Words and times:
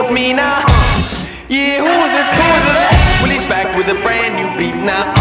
it's 0.00 0.10
me 0.10 0.32
now. 0.32 0.62
Uh, 0.64 1.26
yeah, 1.48 1.80
who 1.80 1.90
is 2.06 2.12
it? 2.14 2.26
Who 2.38 2.46
is 2.58 2.66
it? 2.70 3.20
Well, 3.20 3.30
he's 3.30 3.48
back 3.48 3.76
with 3.76 3.88
a 3.88 4.00
brand 4.02 4.36
new 4.36 4.48
beat 4.58 4.76
now. 4.84 5.17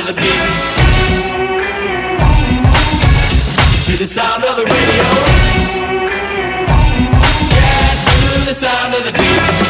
Of 0.00 0.06
the 0.06 0.12
beat, 0.14 0.24
to 3.84 3.98
the 3.98 4.06
sound 4.06 4.44
of 4.44 4.56
the 4.56 4.64
radio. 4.64 5.04
Yeah, 7.54 8.04
to 8.06 8.44
the 8.46 8.54
sound 8.54 8.94
of 8.94 9.04
the 9.04 9.12
beat. 9.12 9.69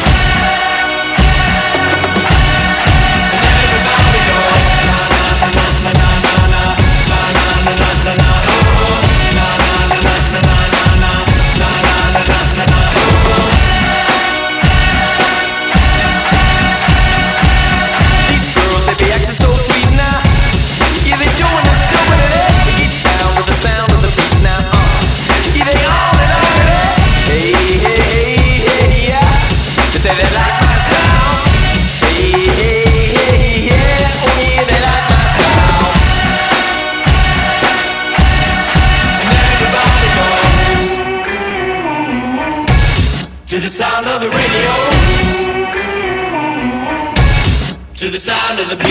To 48.01 48.09
the 48.09 48.17
sound 48.17 48.59
of 48.59 48.67
the 48.67 48.75
beat, 48.75 48.87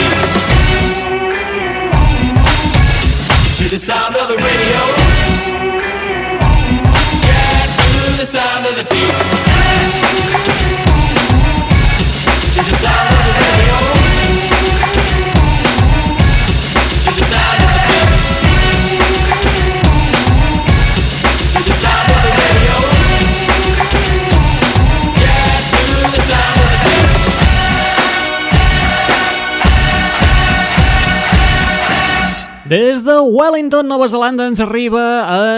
to 3.59 3.69
the 3.69 3.77
sound 3.77 4.15
of 4.15 4.29
the 4.29 4.37
radio. 4.37 4.81
Yeah, 7.27 7.67
to 7.81 8.17
the 8.19 8.25
sound 8.25 8.67
of 8.67 8.77
the 8.77 8.85
beat, 8.85 9.17
to 12.55 12.63
the 12.63 12.77
sound 12.77 13.09
of 13.11 13.25
the 13.27 13.33
radio, 13.41 14.00
Des 32.71 33.03
de 33.03 33.19
Wellington, 33.19 33.89
Nova 33.91 34.07
Zelanda, 34.07 34.45
ens 34.47 34.61
arriba 34.63 35.03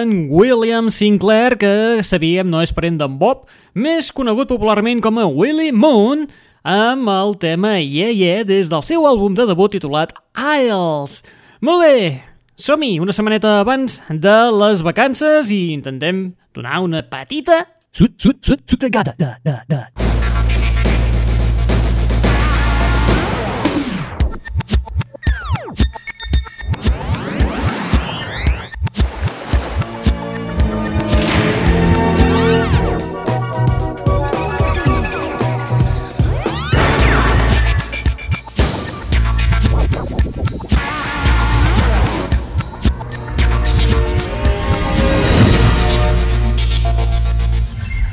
en 0.00 0.30
William 0.32 0.88
Sinclair, 0.88 1.58
que 1.60 2.00
sabíem 2.00 2.48
no 2.48 2.62
és 2.64 2.70
parent 2.72 2.96
d'en 2.96 3.18
Bob, 3.20 3.42
més 3.76 4.08
conegut 4.16 4.48
popularment 4.48 5.02
com 5.04 5.20
a 5.20 5.26
Willie 5.28 5.74
Moon, 5.76 6.24
amb 6.64 7.10
el 7.12 7.36
tema 7.36 7.74
Yeah 7.82 8.08
Yeah 8.16 8.46
des 8.48 8.72
del 8.72 8.80
seu 8.88 9.04
àlbum 9.04 9.36
de 9.36 9.44
debut 9.44 9.76
titulat 9.76 10.16
Isles. 10.40 11.18
Molt 11.60 11.84
bé, 11.84 12.22
som-hi 12.56 12.94
una 13.04 13.12
setmaneta 13.12 13.58
abans 13.60 14.00
de 14.08 14.38
les 14.62 14.80
vacances 14.80 15.52
i 15.52 15.60
intentem 15.76 16.30
donar 16.56 16.80
una 16.80 17.04
petita 17.04 17.66
sut, 17.92 18.16
sut, 18.16 18.40
sut, 18.40 18.64
sutregada. 18.64 19.12
Da, 19.20 19.36
da, 19.44 19.60
da. 19.68 20.11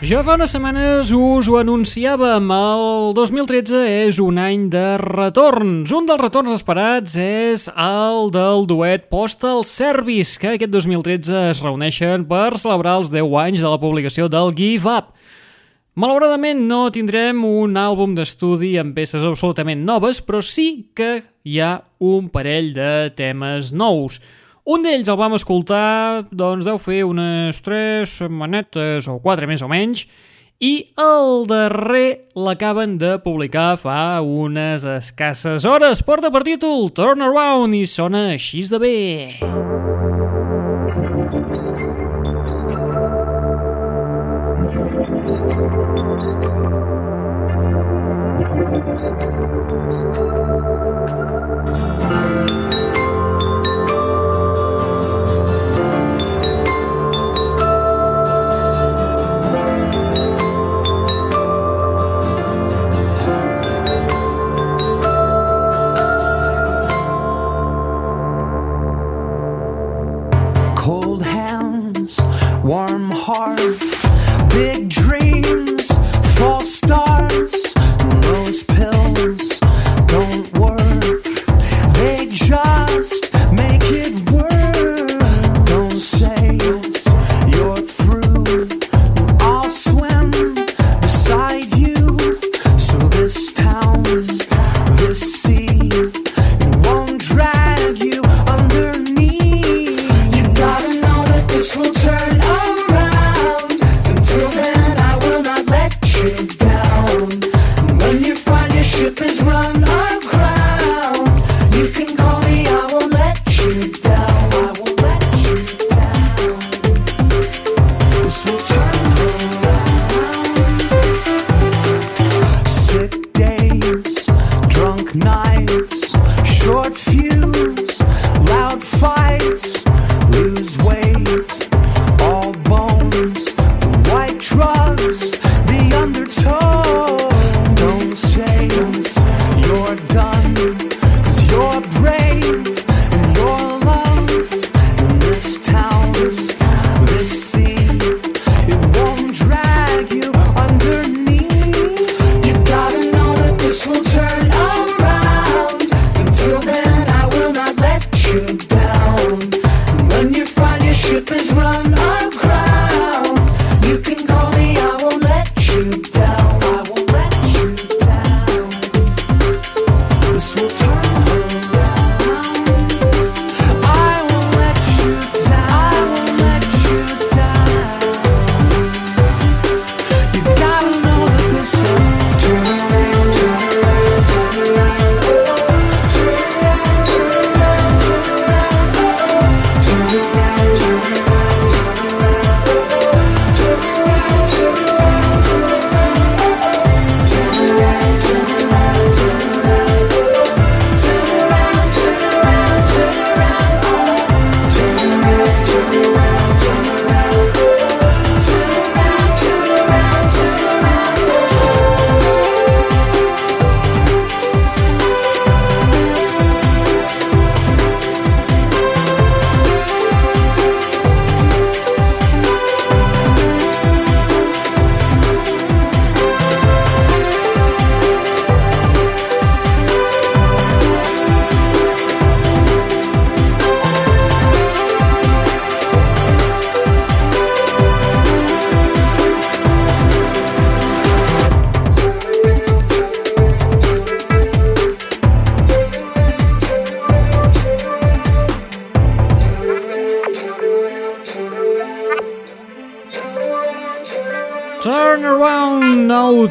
Ja 0.09 0.23
fa 0.25 0.33
unes 0.39 0.49
setmanes 0.55 1.11
us 1.13 1.45
ho 1.51 1.59
anunciàvem, 1.59 2.47
el 2.49 3.11
2013 3.13 3.81
és 4.07 4.17
un 4.17 4.39
any 4.41 4.63
de 4.73 4.95
retorns. 4.97 5.93
Un 5.93 6.07
dels 6.09 6.23
retorns 6.23 6.55
esperats 6.55 7.13
és 7.21 7.67
el 7.69 8.31
del 8.33 8.65
duet 8.65 9.05
Postal 9.13 9.61
Service, 9.69 10.39
que 10.41 10.55
aquest 10.55 10.73
2013 10.73 11.43
es 11.51 11.61
reuneixen 11.61 12.25
per 12.25 12.57
celebrar 12.57 12.95
els 13.03 13.13
10 13.13 13.37
anys 13.43 13.61
de 13.61 13.69
la 13.69 13.77
publicació 13.77 14.25
del 14.33 14.49
Give 14.57 14.89
Up. 14.89 15.13
Malauradament 15.93 16.65
no 16.65 16.87
tindrem 16.89 17.45
un 17.45 17.77
àlbum 17.77 18.17
d'estudi 18.17 18.79
amb 18.81 18.97
peces 18.97 19.21
absolutament 19.21 19.85
noves, 19.85 20.23
però 20.25 20.41
sí 20.41 20.89
que 20.97 21.19
hi 21.45 21.61
ha 21.61 21.83
un 22.01 22.33
parell 22.33 22.73
de 22.73 23.11
temes 23.13 23.75
nous. 23.77 24.17
Un 24.67 24.83
d'ells 24.83 25.07
el 25.07 25.17
vam 25.19 25.37
escoltar, 25.37 26.25
doncs 26.31 26.67
deu 26.67 26.79
fer 26.81 27.03
unes 27.07 27.61
3 27.63 28.09
setmanetes 28.09 29.07
o 29.07 29.19
4 29.23 29.47
més 29.49 29.63
o 29.63 29.69
menys, 29.71 30.03
i 30.59 30.73
el 30.99 31.45
darrer 31.47 32.27
l'acaben 32.35 32.97
de 32.99 33.15
publicar 33.23 33.77
fa 33.79 34.19
unes 34.19 34.83
escasses 34.83 35.63
hores. 35.63 36.03
Porta 36.03 36.33
per 36.35 36.43
títol 36.43 36.89
Turn 36.91 37.23
Around 37.23 37.79
i 37.79 37.85
sona 37.87 38.27
així 38.35 38.67
de 38.67 38.83
bé. 38.83 38.95
Cold 39.39 39.68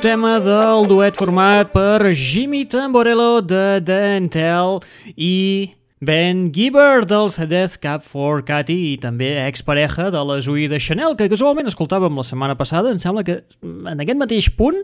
tema 0.08 0.38
del 0.40 0.86
duet 0.88 1.18
format 1.20 1.68
per 1.68 2.14
Jimmy 2.16 2.62
Tamborello 2.64 3.42
de 3.44 3.76
Dentel 3.84 4.78
i 5.20 5.68
Ben 6.00 6.46
Giver 6.54 7.04
dels 7.04 7.36
Death 7.50 7.76
Cab 7.82 8.00
for 8.00 8.40
Cathy 8.40 8.94
i 8.94 8.96
també 9.02 9.34
expareja 9.42 10.06
de 10.14 10.22
la 10.24 10.38
Zoe 10.40 10.64
de 10.72 10.80
Chanel, 10.80 11.12
que 11.18 11.28
casualment 11.28 11.68
escoltàvem 11.68 12.16
la 12.16 12.24
setmana 12.24 12.56
passada, 12.56 12.88
em 12.88 13.02
sembla 13.02 13.26
que 13.26 13.42
en 13.60 14.00
aquest 14.00 14.22
mateix 14.22 14.48
punt 14.56 14.80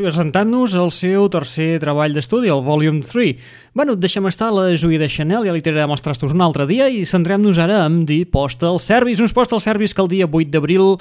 presentant-nos 0.00 0.78
el 0.80 0.94
seu 0.96 1.28
tercer 1.28 1.74
treball 1.82 2.16
d'estudi, 2.16 2.48
el 2.48 2.64
Volume 2.64 3.04
3. 3.04 3.52
Bueno, 3.76 3.98
deixem 4.00 4.32
estar 4.32 4.48
la 4.54 4.70
Zoe 4.80 4.96
de 4.96 5.12
Chanel, 5.12 5.44
ja 5.44 5.52
li 5.52 5.60
tirarem 5.60 5.92
els 5.92 6.06
trastos 6.06 6.32
un 6.32 6.40
altre 6.40 6.64
dia 6.70 6.88
i 6.88 7.04
centrem-nos 7.04 7.60
ara 7.60 7.82
en 7.84 8.06
The 8.08 8.22
Postal 8.32 8.80
Service, 8.80 9.20
uns 9.20 9.36
Postal 9.36 9.60
Service 9.60 9.92
que 9.92 10.06
el 10.06 10.14
dia 10.14 10.30
8 10.30 10.54
d'abril 10.56 10.96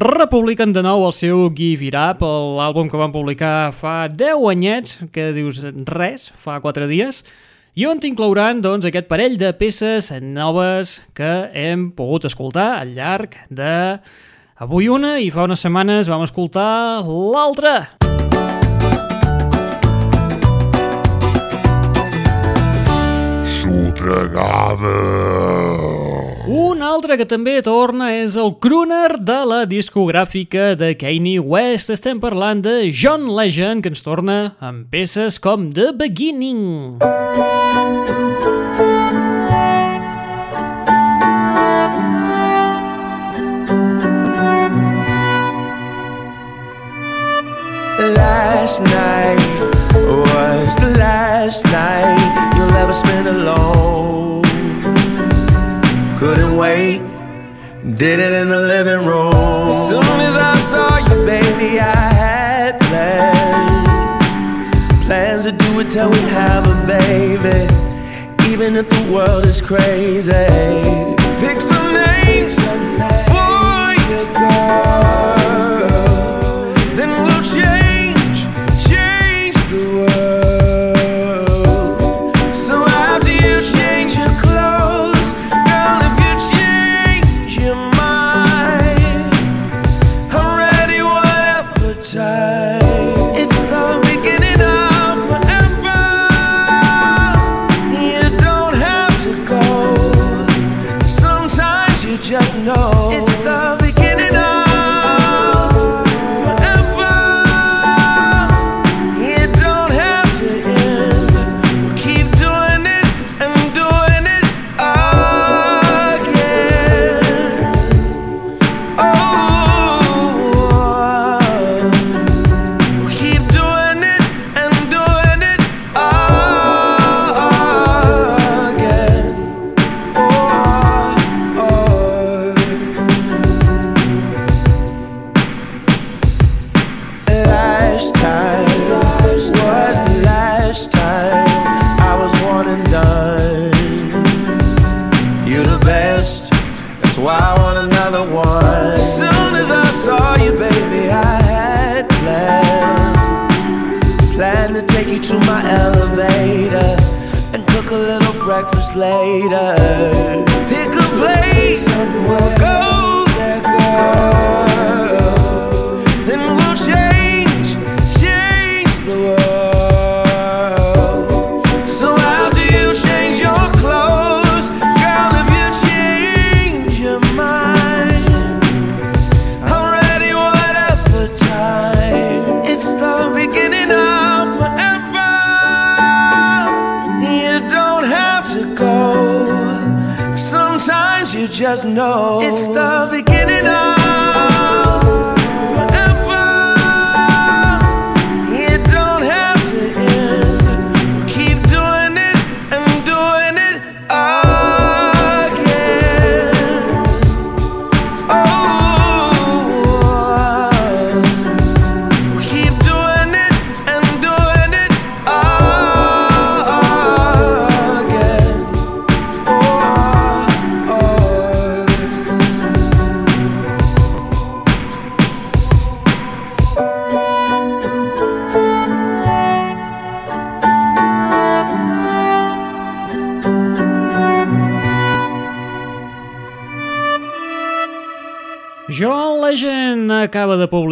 republiquen 0.00 0.72
de 0.74 0.82
nou 0.84 1.04
el 1.06 1.12
seu 1.14 1.46
Give 1.56 1.86
It 1.86 1.96
Up, 1.96 2.22
l'àlbum 2.22 2.90
que 2.90 3.00
van 3.00 3.14
publicar 3.14 3.72
fa 3.76 4.08
10 4.10 4.44
anyets, 4.50 4.96
que 5.12 5.30
dius 5.36 5.62
res, 5.88 6.30
fa 6.42 6.58
4 6.60 6.88
dies, 6.90 7.22
i 7.76 7.86
on 7.88 8.00
inclouran 8.04 8.62
doncs, 8.64 8.86
aquest 8.88 9.08
parell 9.08 9.36
de 9.40 9.52
peces 9.56 10.10
noves 10.20 11.00
que 11.16 11.50
hem 11.52 11.90
pogut 11.96 12.26
escoltar 12.28 12.80
al 12.80 12.94
llarg 12.96 13.36
de 13.48 14.00
avui 14.56 14.88
una 14.88 15.18
i 15.20 15.28
fa 15.30 15.44
unes 15.44 15.60
setmanes 15.60 16.08
vam 16.08 16.24
escoltar 16.24 17.04
l'altra. 17.04 17.92
Sotregada. 23.60 25.65
Altre 26.96 27.18
que 27.20 27.26
també 27.28 27.58
torna 27.60 28.06
és 28.16 28.38
el 28.40 28.54
crooner 28.64 29.18
de 29.20 29.36
la 29.44 29.58
discogràfica 29.68 30.70
de 30.80 30.94
Kanye 30.96 31.42
West. 31.44 31.90
Estem 31.92 32.16
parlant 32.22 32.62
de 32.64 32.88
John 32.88 33.26
Legend, 33.36 33.84
que 33.84 33.90
ens 33.92 34.00
torna 34.00 34.36
amb 34.64 34.88
peces 34.88 35.36
com 35.36 35.66
The 35.76 35.90
Beginning. 35.92 36.96
Last 48.16 48.80
night 48.88 49.44
was 50.24 50.80
the 50.80 50.96
last 50.96 51.68
night 51.68 52.56
you'll 52.56 52.80
ever 52.80 52.94
spend 52.94 53.28
alone. 53.28 54.35
Wait, 56.56 57.02
did 57.96 58.18
it 58.18 58.32
in 58.32 58.48
the 58.48 58.58
living 58.58 59.04
room. 59.06 59.68
Soon 59.90 60.20
as 60.20 60.36
I 60.38 60.58
saw 60.58 60.96
you, 60.96 61.26
baby, 61.26 61.78
I 61.78 61.94
had 62.22 62.80
plans. 62.80 64.24
Plans 65.04 65.44
to 65.44 65.52
do 65.52 65.80
it 65.80 65.90
till 65.90 66.10
we 66.10 66.18
have 66.20 66.64
a 66.66 66.86
baby. 66.86 67.68
Even 68.50 68.74
if 68.74 68.88
the 68.88 69.12
world 69.12 69.44
is 69.44 69.60
crazy. 69.60 70.32
Pick 71.40 71.60
some 71.60 71.92
names 71.92 72.54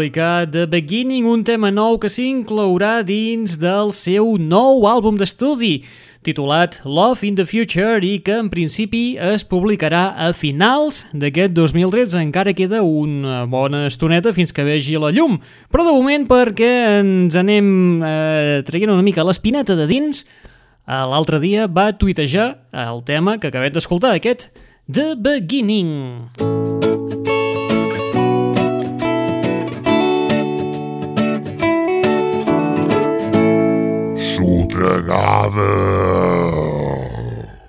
publicar 0.05 0.51
The 0.51 0.67
Beginning, 0.67 1.25
un 1.25 1.45
tema 1.45 1.71
nou 1.73 1.97
que 1.97 2.11
s'inclourà 2.13 2.99
dins 3.09 3.55
del 3.57 3.89
seu 3.97 4.35
nou 4.37 4.85
àlbum 4.85 5.17
d'estudi, 5.17 5.79
titulat 6.21 6.77
Love 6.85 7.25
in 7.25 7.39
the 7.39 7.47
Future 7.49 8.05
i 8.05 8.19
que 8.21 8.37
en 8.37 8.51
principi 8.53 9.17
es 9.17 9.47
publicarà 9.49 10.11
a 10.13 10.35
finals 10.37 11.07
d'aquest 11.17 11.57
2013. 11.57 12.21
Encara 12.21 12.53
queda 12.53 12.83
una 12.85 13.47
bona 13.49 13.87
estoneta 13.89 14.35
fins 14.37 14.53
que 14.53 14.69
vegi 14.69 15.01
la 15.01 15.09
llum, 15.09 15.39
però 15.73 15.89
de 15.89 15.97
moment 15.97 16.29
perquè 16.29 16.73
ens 17.01 17.41
anem 17.41 18.05
eh, 18.05 18.61
traient 18.69 18.93
una 18.93 19.07
mica 19.07 19.25
l'espineta 19.25 19.73
de 19.73 19.89
dins, 19.89 20.27
eh, 20.85 21.01
l'altre 21.01 21.41
dia 21.41 21.65
va 21.65 21.95
tuitejar 21.97 22.51
el 22.77 23.01
tema 23.09 23.39
que 23.41 23.49
acabem 23.49 23.73
d'escoltar, 23.73 24.13
aquest 24.21 24.51
The 24.85 25.15
Beginning. 25.17 26.84
Sotregada. 35.05 35.69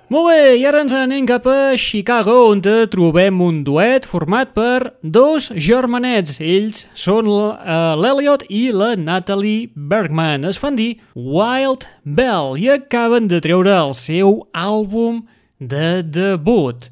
Molt 0.08 0.30
bé, 0.30 0.56
i 0.60 0.66
ara 0.70 0.84
ens 0.84 0.94
anem 0.94 1.26
cap 1.28 1.48
a 1.50 1.76
Chicago, 1.76 2.52
on 2.52 2.62
trobem 2.62 3.42
un 3.42 3.64
duet 3.66 4.06
format 4.08 4.54
per 4.56 4.94
dos 5.02 5.50
germanets. 5.52 6.40
Ells 6.40 6.86
són 6.94 7.28
uh, 7.28 7.96
l'Elliot 8.00 8.46
i 8.48 8.70
la 8.72 8.94
Natalie 8.96 9.72
Bergman. 9.76 10.46
Es 10.46 10.62
fan 10.62 10.78
dir 10.78 10.96
Wild 11.16 11.88
Bell 12.06 12.56
i 12.62 12.70
acaben 12.78 13.28
de 13.28 13.42
treure 13.44 13.74
el 13.76 13.96
seu 13.98 14.46
àlbum 14.54 15.26
de 15.60 16.04
debut. 16.06 16.88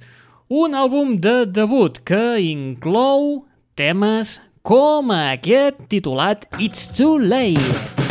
Un 0.49 0.75
àlbum 0.75 1.19
de 1.21 1.43
debut 1.45 2.01
que 2.03 2.41
inclou 2.41 3.45
temes 3.77 4.39
com 4.63 5.13
aquest 5.15 5.85
titulat 5.87 6.49
It's 6.59 6.89
Too 6.89 7.19
Late. 7.21 8.02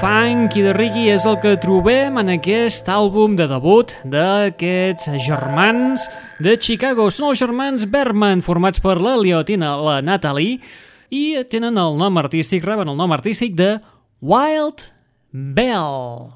Funk 0.00 0.56
i 0.58 0.62
de 0.64 0.72
reggae 0.76 1.14
és 1.14 1.24
el 1.28 1.38
que 1.40 1.54
trobem 1.60 2.18
en 2.20 2.28
aquest 2.34 2.88
àlbum 2.92 3.36
de 3.38 3.46
debut 3.48 3.94
d'aquests 4.04 5.08
germans 5.24 6.04
de 6.42 6.56
Chicago. 6.60 7.06
Són 7.08 7.30
els 7.30 7.40
germans 7.40 7.86
Berman, 7.88 8.42
formats 8.44 8.82
per 8.82 8.98
l'Eliot 9.00 9.48
i 9.52 9.56
la 9.60 10.00
Natalie, 10.04 10.60
i 11.08 11.24
tenen 11.48 11.80
el 11.80 11.96
nom 11.96 12.20
artístic, 12.20 12.66
reben 12.66 12.92
el 12.92 12.98
nom 12.98 13.14
artístic 13.16 13.56
de 13.56 13.78
Wild 14.20 14.88
Bell. 15.32 16.28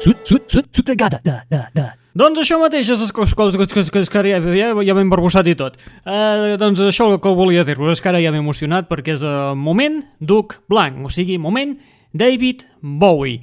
Sut, 0.00 0.24
sut, 0.24 0.48
sut, 0.48 0.72
sutregada, 0.72 1.20
da, 1.24 1.40
da, 1.50 1.66
da. 1.74 1.85
Doncs 2.16 2.40
això 2.40 2.56
mateix 2.56 2.88
és 2.94 3.10
que, 3.12 3.26
que, 3.28 3.66
que, 3.92 4.02
que 4.08 4.22
ja, 4.24 4.38
ja, 4.40 4.70
ja 4.88 4.94
m'he 4.96 5.04
embarbussat 5.04 5.50
i 5.52 5.56
tot. 5.58 5.76
Uh, 6.00 6.54
doncs 6.56 6.80
això 6.80 7.10
el 7.10 7.20
que 7.20 7.34
volia 7.36 7.64
dir-vos 7.66 7.92
és 7.92 8.00
que 8.00 8.08
ara 8.08 8.22
ja 8.22 8.32
m'he 8.32 8.40
emocionat 8.40 8.88
perquè 8.88 9.18
és 9.18 9.24
el 9.26 9.58
moment 9.60 10.00
Duc 10.16 10.56
Blanc, 10.72 11.04
o 11.04 11.12
sigui, 11.12 11.36
moment 11.36 11.76
David 12.16 12.64
Bowie. 12.80 13.42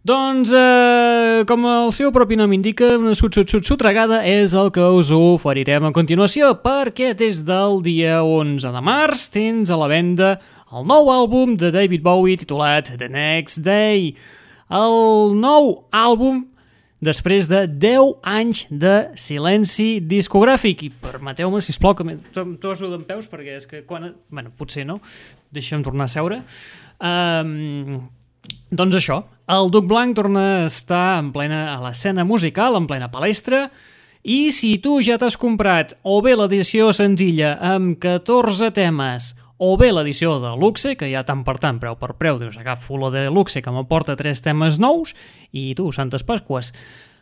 Doncs, 0.00 0.48
eh, 0.56 1.42
com 1.44 1.66
el 1.68 1.90
seu 1.92 2.08
propi 2.08 2.38
nom 2.40 2.52
indica, 2.56 2.86
una 2.96 3.12
sut, 3.12 3.36
sut, 3.36 3.50
sut, 3.52 3.66
sutregada 3.68 4.22
és 4.24 4.54
el 4.56 4.70
que 4.72 4.80
us 4.96 5.10
oferirem 5.12 5.84
a 5.84 5.92
continuació, 5.92 6.54
perquè 6.62 7.10
des 7.12 7.42
del 7.44 7.82
dia 7.84 8.22
11 8.24 8.72
de 8.72 8.80
març 8.80 9.26
tens 9.34 9.68
a 9.68 9.76
la 9.76 9.90
venda 9.92 10.30
el 10.72 10.88
nou 10.88 11.12
àlbum 11.12 11.52
de 11.60 11.68
David 11.74 12.00
Bowie 12.00 12.40
titulat 12.40 12.88
The 12.96 13.10
Next 13.12 13.60
Day. 13.66 14.14
El 14.72 15.36
nou 15.36 15.84
àlbum 15.92 16.46
després 17.00 17.48
de 17.48 17.64
10 17.66 18.20
anys 18.28 18.66
de 18.70 18.94
silenci 19.18 19.88
discogràfic. 20.04 20.84
I 20.86 20.92
permeteu-me, 21.02 21.62
sisplau, 21.64 21.96
que 21.96 22.06
em 22.06 22.54
toso 22.60 22.90
d'en 22.92 23.04
peus, 23.08 23.28
perquè 23.30 23.56
és 23.58 23.66
que 23.68 23.82
quan... 23.88 24.12
bueno, 24.28 24.52
potser 24.56 24.86
no. 24.88 25.00
Deixa'm 25.50 25.84
tornar 25.84 26.06
a 26.06 26.12
seure. 26.12 26.42
Um, 27.00 27.96
doncs 28.70 29.00
això, 29.00 29.22
el 29.50 29.72
Duc 29.72 29.88
Blanc 29.90 30.14
torna 30.14 30.44
a 30.60 30.66
estar 30.68 31.18
en 31.18 31.32
plena 31.34 31.70
a 31.72 31.80
l'escena 31.82 32.26
musical, 32.28 32.76
en 32.78 32.86
plena 32.86 33.10
palestra, 33.10 33.68
i 34.22 34.52
si 34.52 34.76
tu 34.84 34.98
ja 35.00 35.16
t'has 35.16 35.38
comprat 35.40 35.94
o 36.04 36.20
bé 36.20 36.34
l'edició 36.36 36.90
senzilla 36.92 37.54
amb 37.64 37.96
14 38.02 38.68
temes 38.76 39.32
o 39.60 39.76
bé 39.76 39.90
l'edició 39.92 40.38
de 40.40 40.54
luxe, 40.56 40.94
que 40.96 41.10
ja 41.10 41.20
tant 41.28 41.42
per 41.44 41.58
tant, 41.60 41.76
preu 41.82 41.98
per 42.00 42.14
preu, 42.16 42.38
dius, 42.40 42.56
agafo 42.56 42.96
la 42.96 43.10
de 43.12 43.26
luxe 43.28 43.60
que 43.60 43.72
m'aporta 43.74 44.16
tres 44.16 44.40
temes 44.40 44.80
nous, 44.80 45.12
i 45.52 45.74
tu, 45.76 45.90
Santes 45.92 46.24
Pasques. 46.24 46.72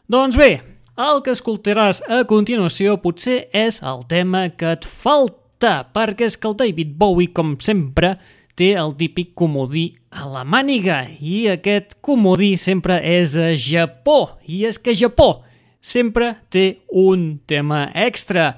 Doncs 0.07 0.39
bé, 0.39 0.61
el 1.03 1.19
que 1.27 1.35
escoltaràs 1.35 2.05
a 2.07 2.23
continuació 2.31 2.95
potser 3.03 3.49
és 3.51 3.81
el 3.83 4.07
tema 4.07 4.47
que 4.55 4.71
et 4.79 4.87
falta, 4.87 5.83
perquè 5.91 6.31
és 6.31 6.39
que 6.39 6.47
el 6.53 6.57
David 6.63 6.95
Bowie, 6.99 7.35
com 7.35 7.57
sempre, 7.59 8.15
té 8.55 8.73
el 8.79 8.95
típic 8.99 9.35
comodí 9.39 9.89
a 10.15 10.31
la 10.31 10.47
màniga, 10.47 11.05
i 11.19 11.49
aquest 11.51 11.99
comodí 12.07 12.55
sempre 12.55 13.03
és 13.03 13.35
a 13.35 13.51
Japó, 13.59 14.39
i 14.47 14.63
és 14.71 14.79
que 14.79 14.95
Japó 14.95 15.41
sempre 15.83 16.37
té 16.55 16.85
un 16.95 17.41
tema 17.51 17.89
extra. 17.99 18.53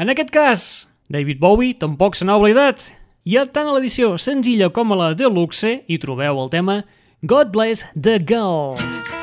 En 0.00 0.08
aquest 0.08 0.32
cas, 0.32 0.68
David 1.12 1.40
Bowie 1.40 1.76
tampoc 1.76 2.16
se 2.16 2.24
n'ha 2.24 2.40
oblidat, 2.40 2.88
i 3.28 3.42
tant 3.52 3.68
a 3.68 3.74
l'edició 3.76 4.14
senzilla 4.16 4.70
com 4.72 4.94
a 4.94 4.96
la 4.96 5.10
deluxe 5.12 5.74
hi 5.84 6.00
trobeu 6.00 6.40
el 6.46 6.48
tema 6.54 6.80
God 7.20 7.52
Bless 7.52 7.84
the 7.92 8.16
Girl. 8.32 9.17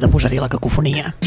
De 0.00 0.08
posar-hi 0.08 0.38
la 0.38 0.48
cacofonia. 0.48 1.17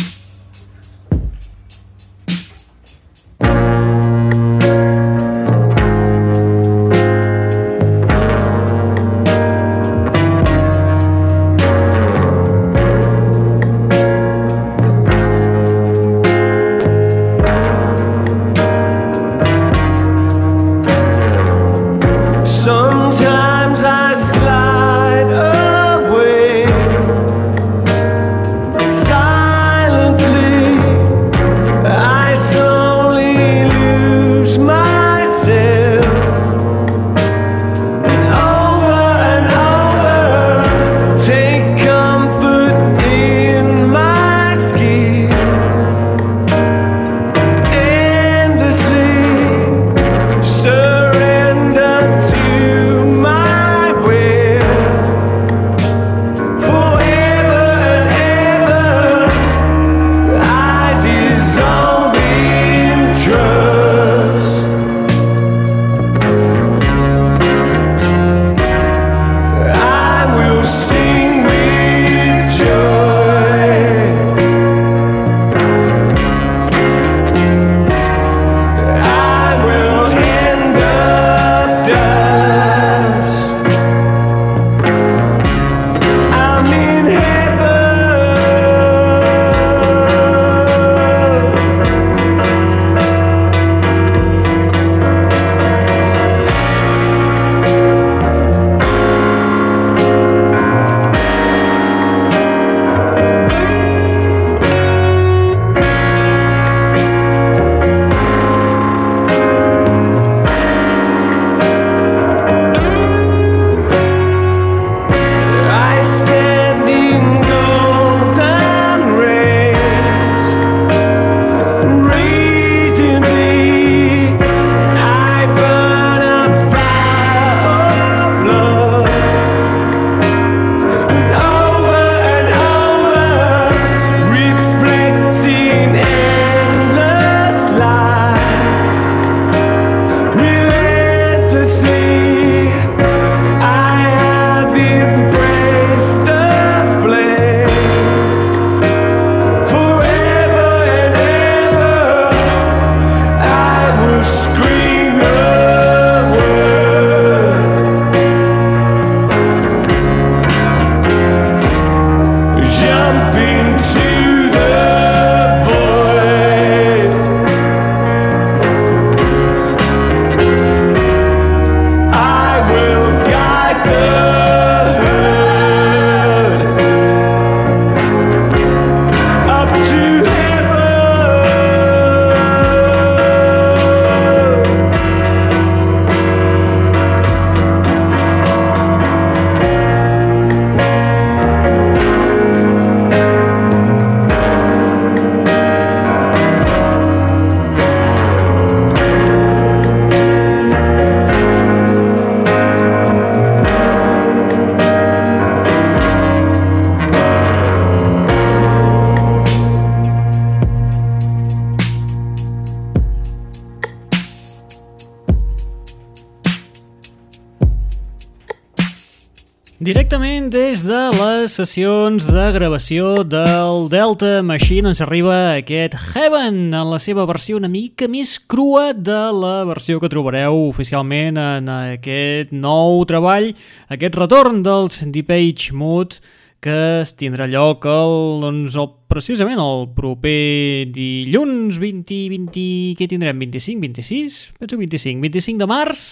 Directament 220.22 220.52
des 220.54 220.82
de 220.86 221.00
les 221.18 221.54
sessions 221.58 222.26
de 222.30 222.44
gravació 222.54 223.24
del 223.26 223.88
Delta 223.90 224.44
Machine 224.46 224.92
ens 224.92 225.00
arriba 225.02 225.56
aquest 225.56 225.96
Heaven 225.98 226.76
en 226.78 226.92
la 226.92 227.00
seva 227.02 227.26
versió 227.26 227.58
una 227.58 227.72
mica 227.72 228.06
més 228.06 228.36
crua 228.38 228.92
de 228.94 229.18
la 229.34 229.64
versió 229.66 229.98
que 229.98 230.12
trobareu 230.14 230.68
oficialment 230.68 231.40
en 231.42 231.72
aquest 231.74 232.54
nou 232.54 233.02
treball, 233.10 233.50
aquest 233.90 234.20
retorn 234.22 234.62
dels 234.62 235.00
Deep 235.10 235.34
Mood 235.74 236.20
que 236.62 236.78
es 237.02 237.16
tindrà 237.18 237.50
lloc 237.50 237.90
el, 237.90 238.46
doncs, 238.46 238.78
el, 238.78 238.92
precisament 239.10 239.58
el 239.58 239.88
proper 239.98 240.86
dilluns 240.94 241.82
20, 241.82 242.22
20, 242.38 242.70
què 243.02 243.10
tindrem? 243.10 243.42
25, 243.42 243.82
26? 243.90 244.40
Penso 244.62 244.78
25, 244.86 245.18
25 245.26 245.66
de 245.66 245.72
març 245.74 246.08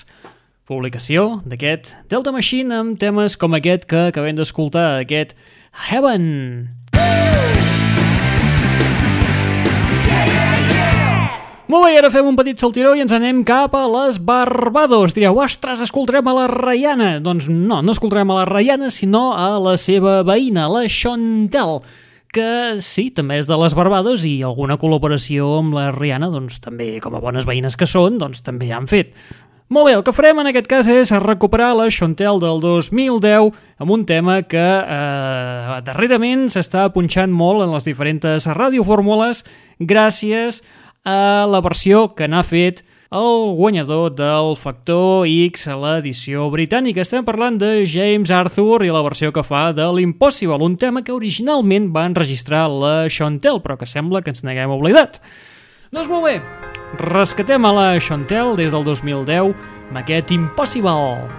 publicació 0.70 1.40
d'aquest 1.50 1.96
Delta 2.12 2.32
Machine 2.36 2.76
amb 2.78 3.00
temes 3.02 3.36
com 3.42 3.58
aquest 3.58 3.88
que 3.90 4.10
acabem 4.12 4.38
d'escoltar, 4.38 5.02
aquest 5.02 5.34
Heaven. 5.90 6.28
Molt 11.70 11.86
bé, 11.86 11.92
ara 12.00 12.10
fem 12.10 12.26
un 12.26 12.38
petit 12.38 12.58
saltiró 12.58 12.96
i 12.98 13.04
ens 13.04 13.14
anem 13.14 13.44
cap 13.46 13.76
a 13.78 13.84
les 13.90 14.18
Barbados. 14.26 15.14
Direu, 15.14 15.38
ostres, 15.38 15.84
escoltarem 15.86 16.26
a 16.26 16.34
la 16.34 16.48
Rayana. 16.50 17.10
Doncs 17.22 17.46
no, 17.54 17.84
no 17.86 17.94
escoltarem 17.94 18.30
a 18.34 18.40
la 18.40 18.46
Rayana, 18.50 18.90
sinó 18.94 19.36
a 19.38 19.52
la 19.62 19.76
seva 19.78 20.24
veïna, 20.26 20.66
la 20.70 20.88
Chantel, 20.90 21.78
que 22.34 22.78
sí, 22.86 23.12
també 23.14 23.38
és 23.42 23.50
de 23.50 23.58
les 23.58 23.78
Barbados 23.78 24.26
i 24.26 24.40
alguna 24.46 24.80
col·laboració 24.82 25.52
amb 25.60 25.78
la 25.78 25.92
Rihanna, 25.94 26.32
doncs 26.34 26.58
també, 26.62 26.96
com 27.06 27.14
a 27.14 27.22
bones 27.22 27.46
veïnes 27.50 27.78
que 27.78 27.90
són, 27.90 28.18
doncs 28.22 28.42
també 28.46 28.74
han 28.74 28.90
fet. 28.90 29.14
Molt 29.70 29.86
bé, 29.86 29.92
el 29.94 30.02
que 30.02 30.14
farem 30.18 30.40
en 30.42 30.48
aquest 30.50 30.66
cas 30.66 30.88
és 30.90 31.12
recuperar 31.22 31.76
la 31.78 31.92
Chantel 31.94 32.40
del 32.42 32.58
2010 32.64 33.52
amb 33.78 33.92
un 33.94 34.02
tema 34.10 34.40
que 34.42 34.58
eh, 34.58 35.76
darrerament 35.86 36.48
s'està 36.50 36.88
punxant 36.90 37.30
molt 37.30 37.62
en 37.62 37.76
les 37.76 37.86
diferents 37.86 38.48
radiofórmules 38.58 39.44
gràcies 39.78 40.64
a 41.06 41.46
la 41.46 41.62
versió 41.62 42.08
que 42.18 42.26
n'ha 42.26 42.42
fet 42.42 42.82
el 43.14 43.54
guanyador 43.60 44.16
del 44.18 44.56
Factor 44.58 45.30
X 45.30 45.68
a 45.70 45.78
l'edició 45.78 46.50
britànica. 46.50 47.06
Estem 47.06 47.22
parlant 47.30 47.62
de 47.62 47.86
James 47.86 48.34
Arthur 48.34 48.82
i 48.86 48.90
la 48.90 49.06
versió 49.06 49.30
que 49.30 49.46
fa 49.46 49.68
de 49.70 49.86
l'Impossible, 49.86 50.58
un 50.66 50.82
tema 50.82 51.06
que 51.06 51.14
originalment 51.14 51.92
va 51.94 52.08
enregistrar 52.10 52.66
la 52.74 53.06
Chantel, 53.06 53.62
però 53.62 53.78
que 53.78 53.90
sembla 53.90 54.26
que 54.26 54.34
ens 54.34 54.42
n'haguem 54.42 54.74
oblidat. 54.74 55.22
Doncs 55.94 56.10
molt 56.10 56.26
bé, 56.26 56.38
rescatem 56.97 57.65
a 57.65 57.71
la 57.71 57.99
Chantel 57.99 58.56
des 58.56 58.71
del 58.71 58.84
2010 58.84 59.54
amb 59.89 59.97
aquest 59.97 60.32
Impossible. 60.32 61.30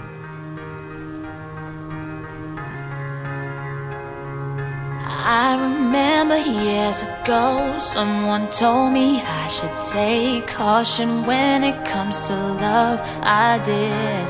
I 5.33 5.55
remember 5.55 6.37
years 6.37 7.05
ago, 7.05 7.79
someone 7.79 8.51
told 8.51 8.93
me 8.93 9.23
I 9.23 9.47
should 9.47 9.71
take 9.81 10.49
caution 10.49 11.25
when 11.25 11.63
it 11.63 11.85
comes 11.87 12.27
to 12.27 12.35
love. 12.35 13.01
I 13.23 13.59
did, 13.63 14.27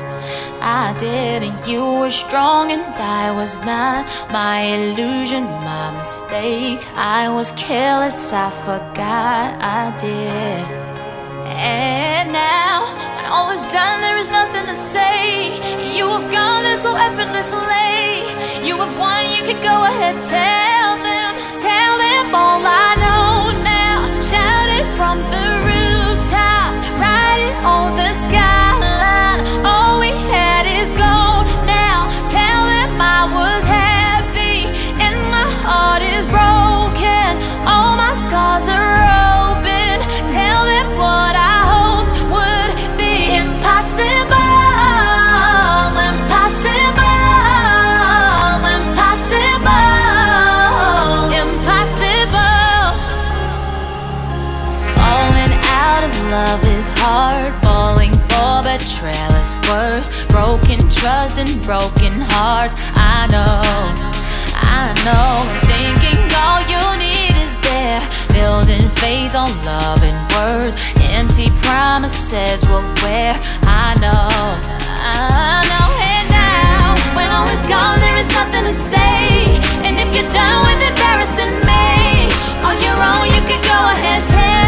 I 0.61 0.95
did, 0.99 1.41
and 1.41 1.67
you 1.67 1.83
were 1.83 2.11
strong 2.11 2.71
and 2.71 2.83
I 2.95 3.31
was 3.31 3.57
not. 3.65 4.05
My 4.31 4.61
illusion, 4.61 5.45
my 5.45 5.97
mistake. 5.97 6.79
I 6.95 7.29
was 7.29 7.51
careless, 7.53 8.31
I 8.31 8.51
forgot 8.51 9.57
I 9.59 9.97
did. 9.97 10.90
And 11.61 12.33
now, 12.33 12.89
when 13.15 13.25
all 13.25 13.51
is 13.51 13.61
done, 13.71 14.01
there 14.01 14.17
is 14.17 14.29
nothing 14.29 14.65
to 14.65 14.75
say. 14.75 15.53
You 15.95 16.07
have 16.07 16.31
gone 16.31 16.63
there 16.63 16.77
so 16.77 16.95
effortlessly. 16.95 18.25
You 18.67 18.77
have 18.77 18.97
won, 18.97 19.29
you 19.29 19.43
could 19.43 19.61
go 19.61 19.83
ahead, 19.83 20.15
tell 20.21 20.97
them, 20.97 21.31
tell 21.61 21.93
them 22.01 22.33
all 22.33 22.61
I 22.65 22.89
know 23.03 23.61
now. 23.61 24.09
Shout 24.19 24.69
it 24.73 24.87
from 24.97 25.19
the 25.29 25.47
rooftops, 25.69 26.77
write 26.99 27.41
it 27.47 27.55
on 27.63 27.95
the 27.95 28.11
skyline. 28.13 28.30
Worse. 59.71 60.07
Broken 60.27 60.79
trust 60.89 61.39
and 61.39 61.51
broken 61.63 62.13
hearts. 62.35 62.75
I 62.95 63.27
know, 63.31 63.63
I 64.75 64.83
know. 65.07 65.47
Thinking 65.71 66.19
all 66.43 66.61
you 66.67 66.83
need 66.99 67.35
is 67.39 67.53
there. 67.63 68.03
Building 68.35 68.87
faith 69.01 69.33
on 69.35 69.51
love 69.63 70.03
and 70.03 70.19
words. 70.35 70.75
Empty 70.99 71.49
promises 71.63 72.59
will 72.67 72.85
wear. 73.03 73.33
I 73.63 73.95
know, 74.03 74.27
I 74.99 75.63
know. 75.71 75.89
And 76.15 76.27
now, 76.29 76.95
when 77.15 77.29
all 77.31 77.47
is 77.47 77.63
gone, 77.71 77.99
there 78.03 78.17
is 78.19 78.29
nothing 78.35 78.65
to 78.67 78.75
say. 78.75 79.55
And 79.87 79.95
if 80.03 80.09
you're 80.15 80.31
done 80.35 80.59
with 80.67 80.81
embarrassing 80.91 81.55
me, 81.63 82.27
on 82.67 82.75
your 82.83 82.97
own, 82.99 83.25
you 83.35 83.41
could 83.47 83.63
go 83.63 83.79
ahead, 83.95 84.23
tell 84.31 84.60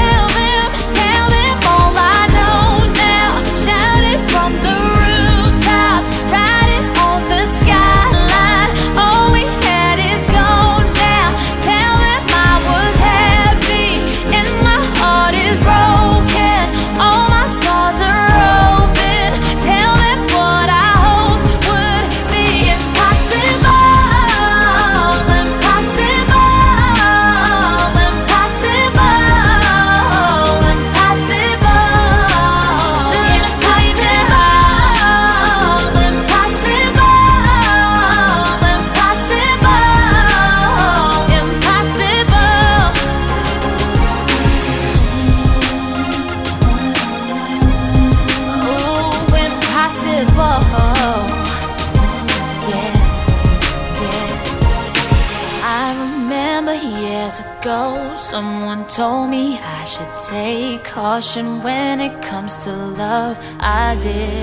caution 61.24 61.64
when 61.64 62.02
it 62.02 62.22
comes 62.22 62.66
to 62.66 62.72
love. 62.74 63.38
I 63.60 63.96
did. 64.02 64.43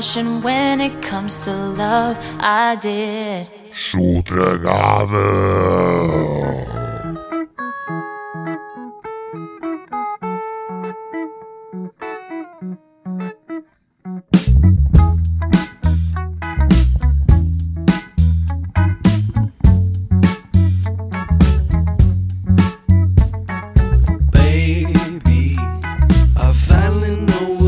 Caution 0.00 0.40
when 0.40 0.80
it 0.80 1.02
comes 1.02 1.44
to 1.44 1.52
love. 1.52 2.16
I 2.40 2.76
did. 2.76 3.50
Sotregada. 3.74 5.26
Baby, 24.32 25.56
I 26.38 26.52
finally 26.54 27.16
know 27.20 27.59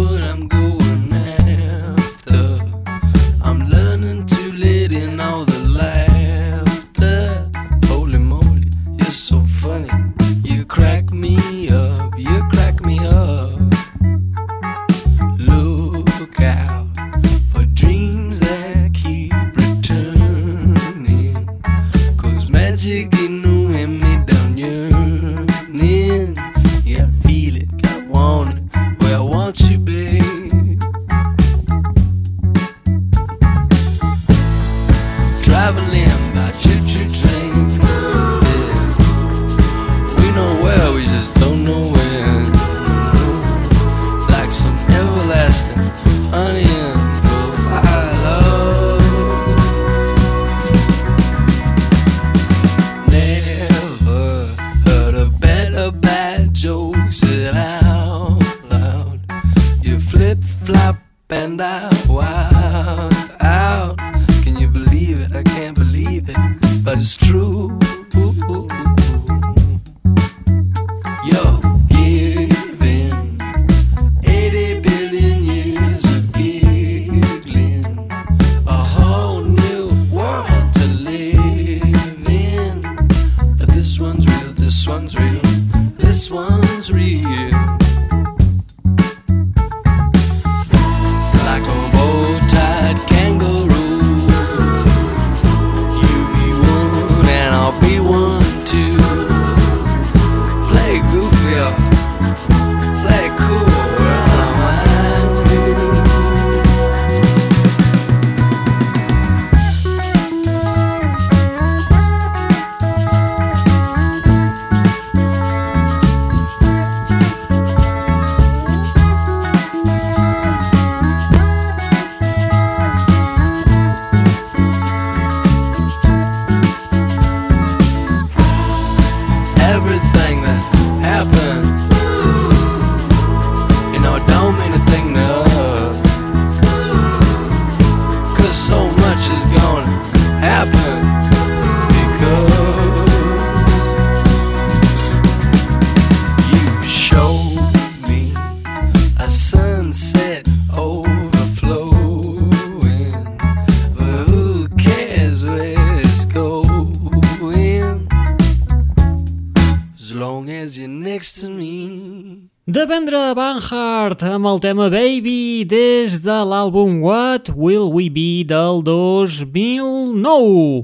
Hart 164.03 164.25
amb 164.27 164.49
el 164.51 164.59
tema 164.59 164.89
Baby 164.91 165.63
des 165.71 166.17
de 166.25 166.35
l'àlbum 166.43 166.97
What 167.05 167.53
Will 167.55 167.87
We 167.87 168.09
Be 168.11 168.43
del 168.43 168.83
2009. 168.83 170.83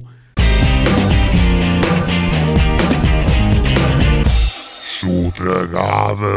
Sotregada. 5.00 6.30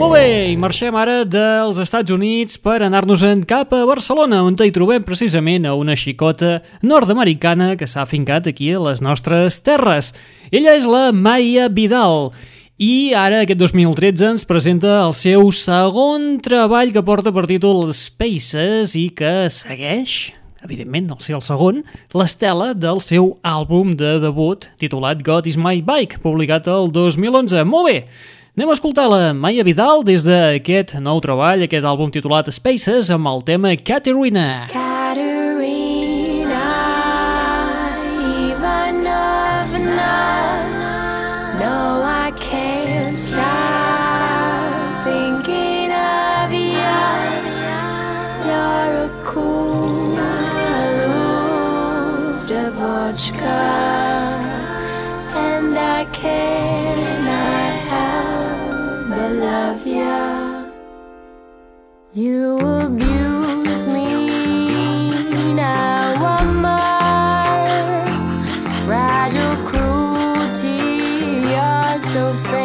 Molt 0.00 0.14
bé, 0.14 0.54
i 0.54 0.56
marxem 0.56 0.96
ara 0.96 1.18
dels 1.28 1.76
Estats 1.84 2.16
Units 2.16 2.56
per 2.64 2.80
anar-nos-en 2.80 3.44
cap 3.44 3.76
a 3.76 3.84
Barcelona, 3.84 4.40
on 4.40 4.56
hi 4.56 4.72
trobem 4.72 5.04
precisament 5.04 5.68
a 5.68 5.76
una 5.76 6.00
xicota 6.00 6.62
nord-americana 6.80 7.76
que 7.76 7.84
s'ha 7.84 8.08
fincat 8.08 8.48
aquí 8.48 8.72
a 8.72 8.80
les 8.88 9.04
nostres 9.04 9.60
terres. 9.60 10.16
Ella 10.48 10.80
és 10.80 10.88
la 10.88 11.12
Maia 11.12 11.68
Vidal, 11.68 12.32
i 12.74 13.14
ara, 13.14 13.44
aquest 13.44 13.60
2013, 13.60 14.32
ens 14.32 14.44
presenta 14.50 14.96
el 15.04 15.12
seu 15.14 15.52
segon 15.54 16.40
treball 16.42 16.90
que 16.90 17.04
porta 17.06 17.30
per 17.30 17.44
títol 17.46 17.92
Spaces 17.94 18.96
i 18.98 19.04
que 19.14 19.46
segueix, 19.54 20.32
evidentment, 20.66 21.12
al 21.14 21.20
ser 21.22 21.36
el 21.38 21.44
segon, 21.46 21.84
l'estela 22.18 22.72
del 22.74 22.98
seu 22.98 23.36
àlbum 23.46 23.94
de 23.94 24.16
debut 24.24 24.66
titulat 24.82 25.22
God 25.22 25.46
is 25.46 25.54
my 25.54 25.84
bike, 25.86 26.18
publicat 26.26 26.66
el 26.66 26.90
2011. 26.90 27.62
Molt 27.62 27.92
bé, 27.92 27.96
anem 28.58 28.74
a 28.74 28.74
escoltar 28.74 29.06
la 29.06 29.30
Maia 29.38 29.62
Vidal 29.62 30.02
des 30.02 30.26
d'aquest 30.26 30.96
nou 30.98 31.22
treball, 31.22 31.62
aquest 31.68 31.86
àlbum 31.86 32.10
titulat 32.10 32.50
Spaces, 32.50 33.14
amb 33.14 33.30
el 33.36 33.46
tema 33.46 33.76
Caterina. 33.78 34.64
Katerina 34.74 35.83
debauchka, 53.14 54.34
and 55.34 55.78
I 55.78 56.04
cannot 56.06 57.72
help 57.90 59.08
but 59.08 59.32
love 59.32 59.86
you. 59.86 60.72
You 62.12 62.58
abuse 62.58 63.86
me. 63.86 65.54
Now 65.54 66.14
I'm 66.38 66.62
more 66.62 68.04
fragile 68.84 69.56
cruelty. 69.68 70.78
You're 71.52 72.00
so 72.12 72.32
famous 72.50 72.63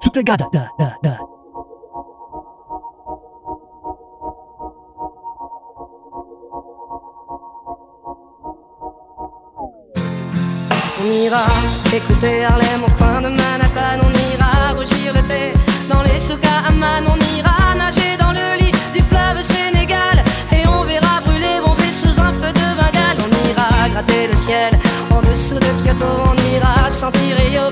sut, 0.00 0.14
sut, 0.14 0.14
sotregada. 0.14 0.48
Da, 0.52 0.68
da, 0.78 0.96
da. 1.02 1.18
On 11.02 11.12
ira 11.12 11.44
écouter 11.94 12.44
Harlem 12.44 12.84
au 12.86 12.90
coin 12.98 13.22
de 13.22 13.28
Manhattan, 13.28 14.00
on 14.02 14.12
ira 14.32 14.74
rougir 14.74 15.14
le 15.14 15.22
thé 15.22 15.52
dans 15.88 16.02
les 16.02 16.20
souks 16.20 16.44
à 16.44 16.68
Amman, 16.68 17.06
on 17.08 17.18
ira 17.36 17.74
nager 17.74 18.16
dans 18.18 18.32
le 18.32 18.58
lit 18.60 18.72
du 18.92 19.02
fleuve 19.04 19.42
Sénégal 19.42 20.22
et 20.52 20.66
on 20.68 20.84
verra 20.84 21.20
brûler 21.24 21.58
Bombay 21.64 21.90
sous 21.90 22.20
un 22.20 22.32
feu 22.32 22.52
de 22.52 22.76
Bengale. 22.76 23.18
On 23.24 23.48
ira 23.48 23.88
gratter 23.88 24.26
le 24.28 24.36
ciel 24.36 24.78
en 25.10 25.20
dessous 25.22 25.54
de 25.58 25.70
Kyoto, 25.82 26.06
on 26.26 26.54
ira 26.54 26.90
sentir 26.90 27.36
Rio 27.36 27.70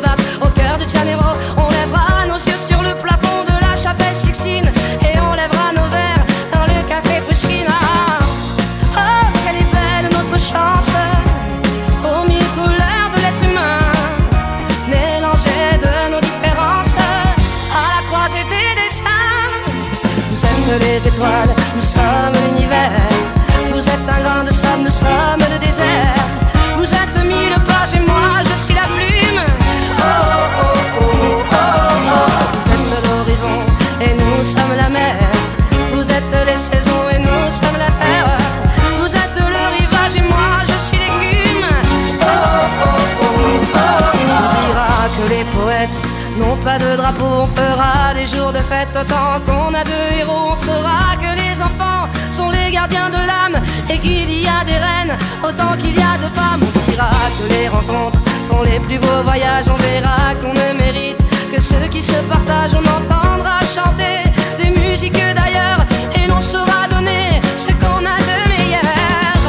n'ont 46.39 46.57
pas 46.59 46.79
de 46.79 46.97
drapeau, 46.97 47.25
on 47.25 47.47
fera 47.49 48.15
des 48.15 48.27
jours 48.27 48.53
de 48.53 48.59
fête 48.71 48.95
autant 48.95 49.41
qu'on 49.45 49.75
a 49.75 49.83
de 49.83 50.19
héros. 50.19 50.53
On 50.53 50.57
saura 50.57 51.17
que 51.17 51.31
les 51.43 51.61
enfants 51.61 52.09
sont 52.31 52.51
les 52.51 52.71
gardiens 52.71 53.11
de 53.11 53.21
l'âme 53.29 53.61
et 53.91 53.99
qu'il 53.99 54.31
y 54.31 54.47
a 54.47 54.65
des 54.65 54.79
reines 54.87 55.17
autant 55.43 55.77
qu'il 55.77 55.95
y 55.97 56.03
a 56.13 56.17
de 56.25 56.29
femmes. 56.39 56.63
On 56.63 56.91
dira 56.91 57.11
que 57.37 57.53
les 57.53 57.69
rencontres 57.69 58.19
font 58.49 58.63
les 58.63 58.79
plus 58.79 58.99
beaux 58.99 59.23
voyages. 59.25 59.67
On 59.69 59.77
verra 59.89 60.35
qu'on 60.41 60.53
ne 60.53 60.79
mérite 60.79 61.19
que 61.53 61.61
ceux 61.61 61.87
qui 61.91 62.03
se 62.03 62.19
partagent. 62.33 62.75
On 62.75 62.87
entendra 62.99 63.59
chanter 63.75 64.19
des 64.63 64.71
musiques 64.71 65.13
d'ailleurs 65.39 65.81
et 66.15 66.27
l'on 66.29 66.41
saura 66.41 66.87
donner 66.89 67.41
ce 67.57 67.69
qu'on 67.81 68.03
a 68.15 68.19
de 68.31 68.39
meilleur. 68.53 69.41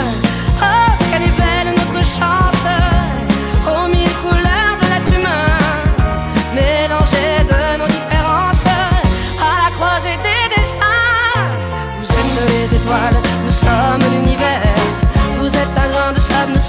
Oh, 0.62 0.92
quelle 1.12 1.32
belle 1.42 1.76
notre 1.76 2.04
chance 2.04 2.59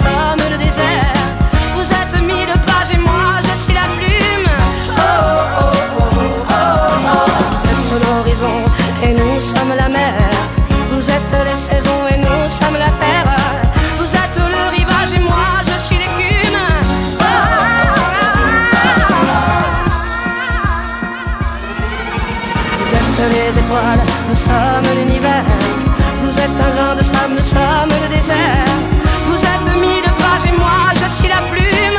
sommes 0.03 0.43
le 0.51 0.57
désert. 0.57 1.13
Vous 1.75 1.87
êtes 1.99 2.15
mille 2.21 2.53
pages 2.67 2.91
et 2.93 2.97
moi 2.97 3.31
je 3.47 3.53
suis 3.63 3.73
la 3.73 3.87
plume. 3.97 4.49
Oh 4.97 5.01
oh 5.59 5.73
oh 5.97 6.13
oh 6.17 6.31
oh. 6.49 6.53
oh. 7.13 7.29
Vous 7.51 7.63
êtes 7.71 8.03
l'horizon 8.03 8.57
et 9.03 9.13
nous 9.13 9.39
sommes 9.39 9.73
la 9.75 9.89
mer. 9.89 10.13
Vous 10.91 11.09
êtes 11.09 11.35
les 11.49 11.55
saisons 11.69 12.01
et 12.13 12.17
nous 12.17 12.43
sommes 12.59 12.77
la 12.85 12.91
terre. 13.03 13.35
Vous 13.99 14.11
êtes 14.23 14.37
le 14.55 14.63
rivage 14.77 15.11
et 15.15 15.19
moi 15.19 15.49
je 15.69 15.77
suis 15.85 15.97
l'écume. 15.97 16.59
Oh, 17.19 17.23
Vous 22.79 22.93
êtes 22.97 23.31
les 23.33 23.59
étoiles, 23.59 24.01
nous 24.29 24.35
sommes 24.35 24.87
l'univers. 24.97 25.43
Vous 26.23 26.39
êtes 26.39 26.57
un 26.67 26.75
grain 26.75 26.95
de 26.95 27.03
sable, 27.03 27.33
nous 27.35 27.43
sommes 27.43 27.93
le 28.03 28.15
désert. 28.15 28.90
Vous 29.41 29.47
êtes 29.47 29.75
mille 29.75 30.03
pages 30.03 30.45
et 30.47 30.51
moi 30.55 30.93
je 30.93 31.09
suis 31.09 31.27
la 31.27 31.41
plume. 31.49 31.97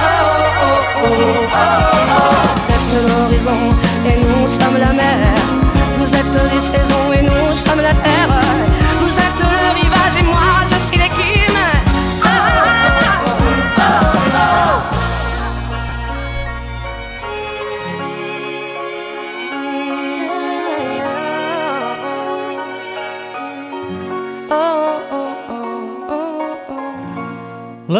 Oh 0.00 0.06
oh 0.06 0.78
oh 0.86 1.16
oh 1.16 1.34
oh. 1.52 1.58
oh. 1.58 2.34
Vous 2.54 2.70
êtes 2.70 3.08
l'horizon 3.08 3.58
et 4.06 4.16
nous 4.24 4.46
sommes 4.46 4.78
la 4.78 4.92
mer. 4.92 5.18
Vous 5.98 6.14
êtes 6.14 6.52
les 6.52 6.60
saisons 6.60 7.12
et 7.12 7.22
nous 7.22 7.52
sommes 7.56 7.80
la 7.80 7.94
terre. 7.94 8.28
Vous 9.00 9.08
êtes 9.08 9.40
le 9.40 9.80
rivage 9.80 10.16
et 10.20 10.22
moi 10.22 10.62
je 10.70 10.78
suis 10.78 10.96
l'écume. 10.98 11.33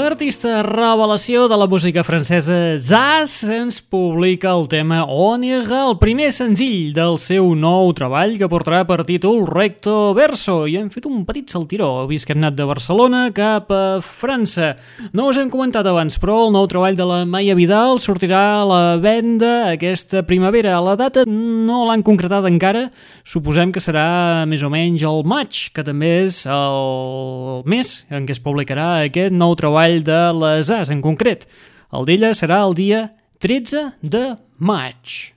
L'artista 0.04 0.58
revelació 0.60 1.46
de 1.48 1.56
la 1.56 1.64
música 1.64 2.02
francesa 2.04 2.76
Zaz 2.76 3.38
ens 3.48 3.78
publica 3.80 4.50
el 4.52 4.66
tema 4.68 4.98
Onirga, 5.08 5.78
el 5.88 5.94
primer 5.96 6.26
senzill 6.36 6.90
del 6.92 7.16
seu 7.16 7.54
nou 7.56 7.88
treball 7.96 8.34
que 8.36 8.48
portarà 8.52 8.82
per 8.84 9.06
títol 9.08 9.46
Recto 9.48 10.12
Verso 10.12 10.66
i 10.68 10.74
hem 10.76 10.90
fet 10.92 11.08
un 11.08 11.22
petit 11.24 11.48
saltiró, 11.48 12.04
vist 12.10 12.28
que 12.28 12.34
hem 12.36 12.42
anat 12.42 12.58
de 12.58 12.66
Barcelona 12.68 13.22
cap 13.32 13.72
a 13.72 14.02
França. 14.04 14.74
No 15.16 15.30
us 15.30 15.38
hem 15.40 15.48
comentat 15.48 15.88
abans, 15.88 16.18
però 16.20 16.36
el 16.44 16.52
nou 16.52 16.68
treball 16.68 17.00
de 17.00 17.08
la 17.08 17.22
Maia 17.24 17.56
Vidal 17.56 17.96
sortirà 18.04 18.42
a 18.58 18.68
la 18.68 18.82
venda 19.00 19.70
aquesta 19.70 20.20
primavera. 20.28 20.76
La 20.84 20.98
data 21.00 21.24
no 21.24 21.86
l'han 21.88 22.04
concretat 22.04 22.44
encara, 22.50 22.90
suposem 23.24 23.72
que 23.72 23.80
serà 23.80 24.44
més 24.44 24.60
o 24.60 24.68
menys 24.68 25.08
el 25.08 25.24
maig, 25.24 25.70
que 25.72 25.86
també 25.88 26.12
és 26.26 26.44
el 26.44 27.64
mes 27.64 27.96
en 28.12 28.28
què 28.28 28.36
es 28.36 28.44
publicarà 28.44 28.92
aquest 29.08 29.32
nou 29.32 29.56
treball 29.56 29.94
de 30.04 30.20
les 30.38 30.70
As 30.70 30.92
en 30.92 31.00
concret. 31.04 31.48
El 31.94 32.06
d'ella 32.08 32.34
serà 32.36 32.62
el 32.68 32.76
dia 32.76 33.06
13 33.40 33.88
de 34.02 34.26
maig. 34.58 35.34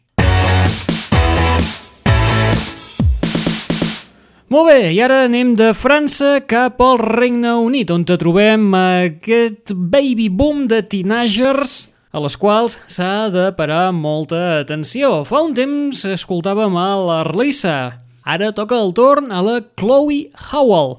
Molt 4.47 4.69
bé, 4.69 4.93
i 4.95 4.99
ara 5.03 5.25
anem 5.25 5.49
de 5.59 5.73
França 5.75 6.37
cap 6.47 6.79
al 6.79 7.01
Regne 7.01 7.51
Unit, 7.59 7.89
on 7.91 8.05
trobem 8.07 8.69
aquest 8.79 9.73
baby 9.75 10.29
boom 10.31 10.69
de 10.71 10.79
teenagers 10.87 11.89
a 12.15 12.21
les 12.23 12.37
quals 12.39 12.77
s'ha 12.87 13.27
de 13.33 13.49
parar 13.57 13.91
molta 13.91 14.61
atenció. 14.61 15.25
Fa 15.27 15.43
un 15.43 15.51
temps 15.57 16.05
escoltàvem 16.07 16.79
a 16.79 16.87
l'Arlissa, 17.09 17.75
ara 18.23 18.53
toca 18.55 18.79
el 18.79 18.95
torn 18.95 19.35
a 19.35 19.43
la 19.43 19.59
Chloe 19.75 20.29
Howell, 20.47 20.95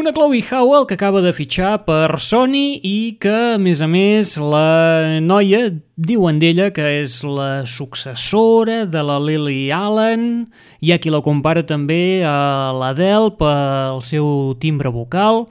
una 0.00 0.14
Chloe 0.14 0.42
Howell 0.50 0.86
que 0.86 0.94
acaba 0.94 1.20
de 1.20 1.30
fitxar 1.36 1.82
per 1.84 2.16
Sony 2.24 2.80
i 2.80 3.18
que, 3.20 3.56
a 3.56 3.58
més 3.60 3.82
a 3.84 3.88
més, 3.90 4.30
la 4.40 5.20
noia 5.20 5.66
diuen 6.00 6.38
d'ella 6.40 6.70
que 6.72 6.86
és 7.02 7.18
la 7.28 7.66
successora 7.68 8.86
de 8.88 9.02
la 9.04 9.18
Lily 9.20 9.68
Allen. 9.76 10.22
Hi 10.80 10.94
ha 10.94 10.98
qui 11.02 11.12
la 11.12 11.20
compara 11.20 11.66
també 11.68 12.22
a 12.24 12.72
l'Adele 12.72 13.34
pel 13.36 14.00
seu 14.06 14.54
timbre 14.62 14.88
vocal. 14.94 15.44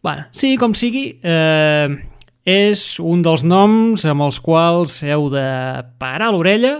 Bueno, 0.00 0.24
sigui 0.32 0.56
com 0.56 0.72
sigui, 0.72 1.04
eh, 1.20 1.92
és 2.48 2.86
un 3.04 3.20
dels 3.20 3.44
noms 3.44 4.08
amb 4.08 4.24
els 4.30 4.40
quals 4.40 5.02
heu 5.04 5.28
de 5.34 5.44
parar 6.00 6.32
l'orella 6.32 6.78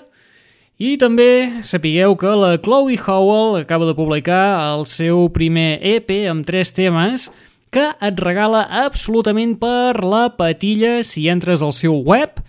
i 0.80 0.96
també 1.00 1.62
sapigueu 1.66 2.16
que 2.18 2.32
la 2.38 2.56
Chloe 2.62 2.96
Howell 2.96 3.60
acaba 3.60 3.86
de 3.86 3.94
publicar 3.94 4.44
el 4.72 4.86
seu 4.88 5.28
primer 5.34 5.78
EP 5.82 6.10
amb 6.30 6.46
tres 6.48 6.72
temes 6.72 7.28
que 7.72 7.88
et 8.04 8.18
regala 8.20 8.66
absolutament 8.84 9.56
per 9.60 10.02
la 10.04 10.26
patilla 10.36 11.00
si 11.06 11.28
entres 11.32 11.62
al 11.64 11.72
seu 11.72 11.96
web, 12.04 12.40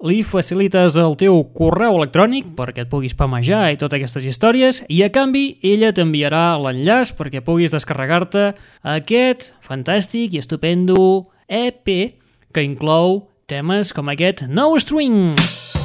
li 0.00 0.22
facilites 0.24 0.96
el 0.96 1.16
teu 1.20 1.42
correu 1.56 1.98
electrònic 1.98 2.54
perquè 2.56 2.86
et 2.86 2.92
puguis 2.92 3.16
pamejar 3.16 3.66
i 3.68 3.80
totes 3.80 3.98
aquestes 3.98 4.24
històries 4.24 4.80
i 4.88 5.02
a 5.04 5.10
canvi 5.12 5.58
ella 5.60 5.92
t'enviarà 5.92 6.54
l'enllaç 6.62 7.12
perquè 7.18 7.44
puguis 7.44 7.76
descarregar-te 7.76 8.54
aquest 8.96 9.50
fantàstic 9.66 10.32
i 10.32 10.40
estupendo 10.40 11.26
EP 11.44 12.16
que 12.54 12.64
inclou 12.64 13.26
temes 13.50 13.92
com 13.92 14.08
aquest 14.08 14.46
No 14.48 14.72
Strings. 14.80 15.79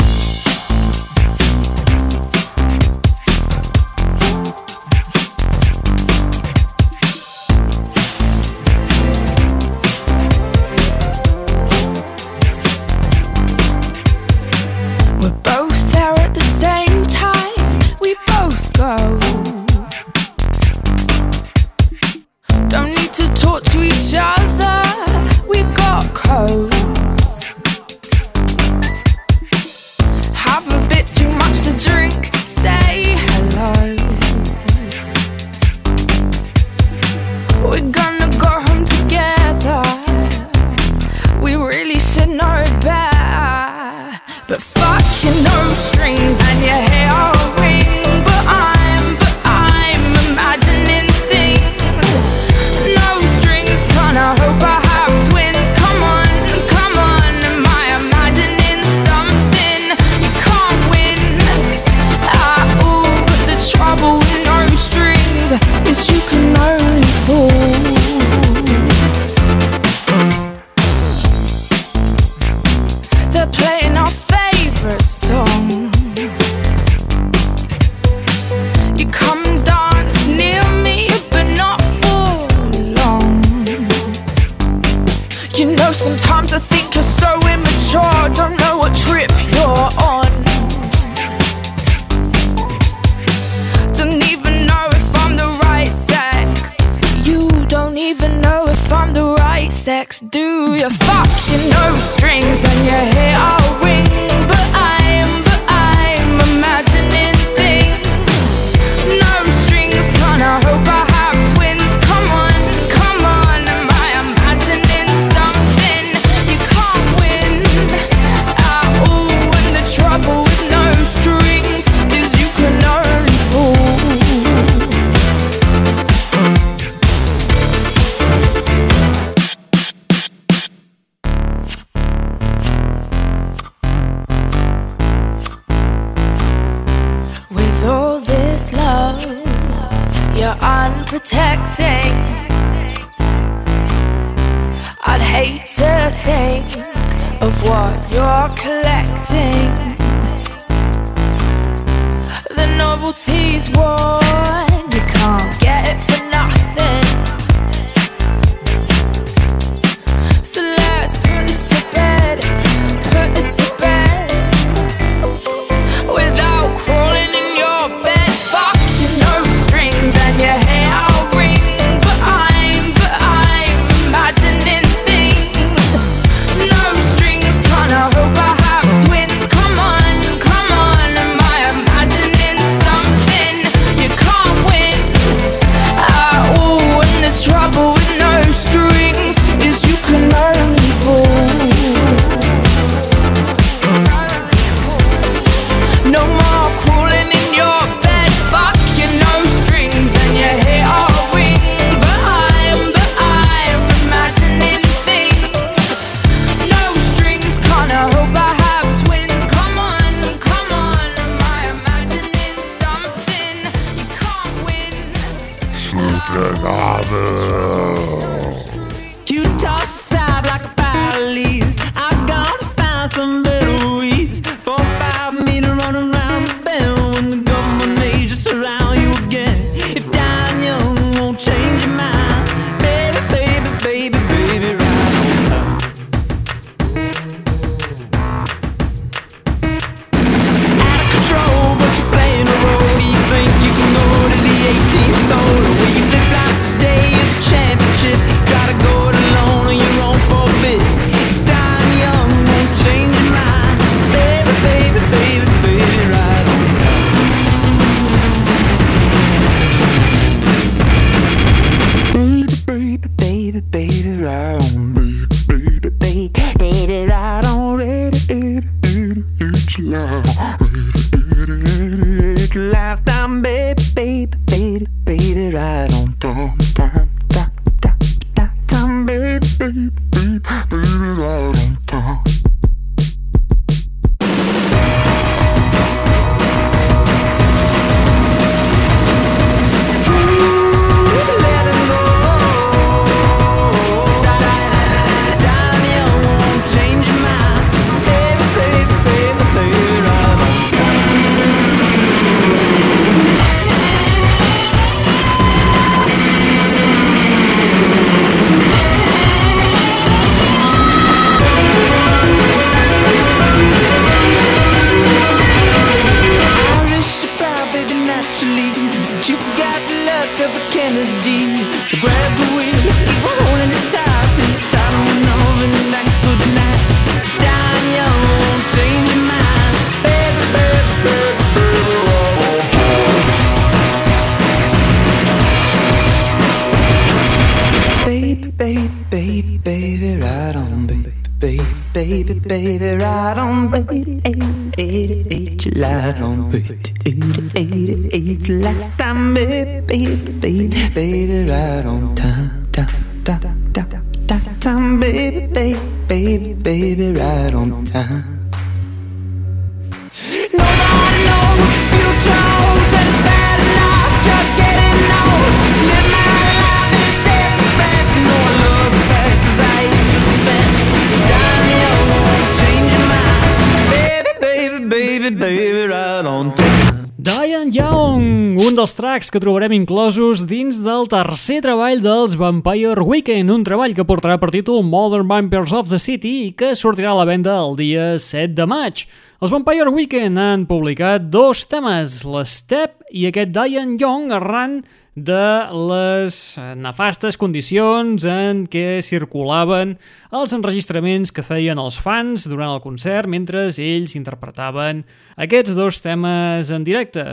Que 379.36 379.39
trobarem 379.43 379.73
inclosos 379.75 380.45
dins 380.47 380.77
del 380.79 381.09
tercer 381.11 381.57
treball 381.59 381.99
dels 381.99 382.38
Vampire 382.39 383.03
Weekend, 383.03 383.51
un 383.51 383.65
treball 383.67 383.91
que 383.91 384.05
portarà 384.07 384.38
per 384.39 384.47
títol 384.53 384.79
Modern 384.88 385.27
Vampires 385.27 385.73
of 385.75 385.89
the 385.91 385.97
City 385.99 386.31
i 386.45 386.53
que 386.55 386.69
sortirà 386.79 387.09
a 387.11 387.17
la 387.17 387.25
venda 387.27 387.57
el 387.59 387.75
dia 387.75 388.05
7 388.15 388.53
de 388.55 388.63
maig. 388.63 389.01
Els 389.43 389.51
Vampire 389.51 389.91
Weekend 389.91 390.39
han 390.39 390.63
publicat 390.69 391.25
dos 391.33 391.65
temes, 391.67 392.21
l'Step 392.23 393.03
i 393.11 393.25
aquest 393.27 393.51
Diane 393.51 393.97
Young 393.99 394.31
arran 394.38 394.77
de 395.19 395.49
les 395.91 396.39
nefastes 396.79 397.36
condicions 397.36 398.23
en 398.23 398.63
què 398.71 399.01
circulaven 399.03 399.97
els 400.31 400.55
enregistraments 400.55 401.36
que 401.36 401.43
feien 401.43 401.83
els 401.83 401.99
fans 401.99 402.47
durant 402.47 402.71
el 402.77 402.79
concert 402.88 403.27
mentre 403.27 403.67
ells 403.67 404.15
interpretaven 404.15 405.03
aquests 405.36 405.75
dos 405.75 405.99
temes 406.07 406.71
en 406.71 406.88
directe. 406.88 407.27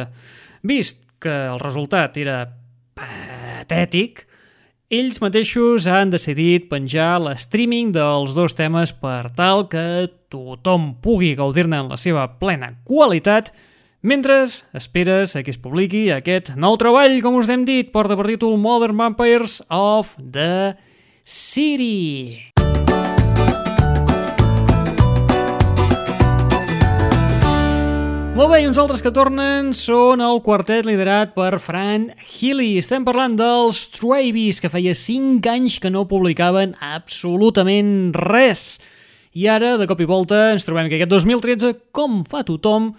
Vist 0.67 0.99
que 1.23 1.33
el 1.53 1.61
resultat 1.63 2.19
era 2.21 2.43
patètic, 2.99 4.27
ells 4.93 5.23
mateixos 5.23 5.87
han 5.89 6.11
decidit 6.13 6.69
penjar 6.69 7.17
l'streaming 7.23 7.95
dels 7.95 8.35
dos 8.37 8.53
temes 8.59 8.93
per 8.93 9.31
tal 9.33 9.65
que 9.73 10.11
tothom 10.33 10.91
pugui 11.01 11.33
gaudir-ne 11.39 11.81
en 11.81 11.93
la 11.95 12.01
seva 12.01 12.27
plena 12.37 12.75
qualitat 12.85 13.53
mentre 14.03 14.43
esperes 14.77 15.37
a 15.39 15.45
que 15.47 15.55
es 15.55 15.61
publiqui 15.63 16.11
aquest 16.13 16.53
nou 16.61 16.77
treball, 16.77 17.21
com 17.25 17.39
us 17.41 17.49
hem 17.49 17.65
dit, 17.65 17.93
porta 17.95 18.19
per 18.19 18.29
títol 18.35 18.59
Modern 18.61 18.99
Vampires 18.99 19.63
of 19.71 20.17
the 20.19 20.75
City. 21.25 22.52
Molt 28.33 28.49
bé, 28.49 28.63
i 28.63 28.65
uns 28.65 28.79
altres 28.81 29.03
que 29.05 29.11
tornen 29.13 29.75
són 29.77 30.23
el 30.25 30.39
quartet 30.41 30.87
liderat 30.89 31.35
per 31.37 31.59
Fran 31.61 32.07
Healy. 32.17 32.79
Estem 32.81 33.05
parlant 33.05 33.35
dels 33.37 33.83
Travis, 33.93 34.57
que 34.57 34.71
feia 34.73 34.95
5 34.97 35.51
anys 35.53 35.77
que 35.77 35.93
no 35.93 36.07
publicaven 36.09 36.73
absolutament 36.81 38.17
res. 38.17 38.81
I 39.37 39.51
ara, 39.53 39.75
de 39.77 39.85
cop 39.85 40.01
i 40.01 40.09
volta, 40.09 40.47
ens 40.55 40.65
trobem 40.65 40.89
que 40.89 40.97
aquest 40.97 41.13
2013, 41.13 41.75
com 41.93 42.23
fa 42.25 42.41
tothom, 42.49 42.95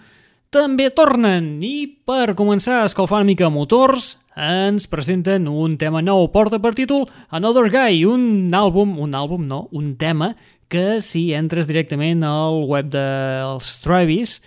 també 0.54 0.86
tornen. 0.94 1.56
I 1.66 1.90
per 2.06 2.38
començar 2.38 2.84
a 2.84 2.86
escalfar 2.86 3.24
una 3.24 3.32
mica 3.34 3.50
motors, 3.50 4.12
ens 4.38 4.86
presenten 4.86 5.50
un 5.50 5.74
tema 5.82 5.98
nou. 5.98 6.28
Porta 6.30 6.62
per 6.62 6.76
títol 6.78 7.08
Another 7.34 7.66
Guy, 7.74 8.04
un 8.06 8.54
àlbum, 8.54 9.00
un 9.02 9.18
àlbum 9.18 9.50
no, 9.50 9.64
un 9.74 9.96
tema 9.98 10.36
que 10.70 11.00
si 11.02 11.32
entres 11.34 11.66
directament 11.66 12.22
al 12.22 12.68
web 12.70 12.94
dels 12.94 13.80
Travis, 13.82 14.38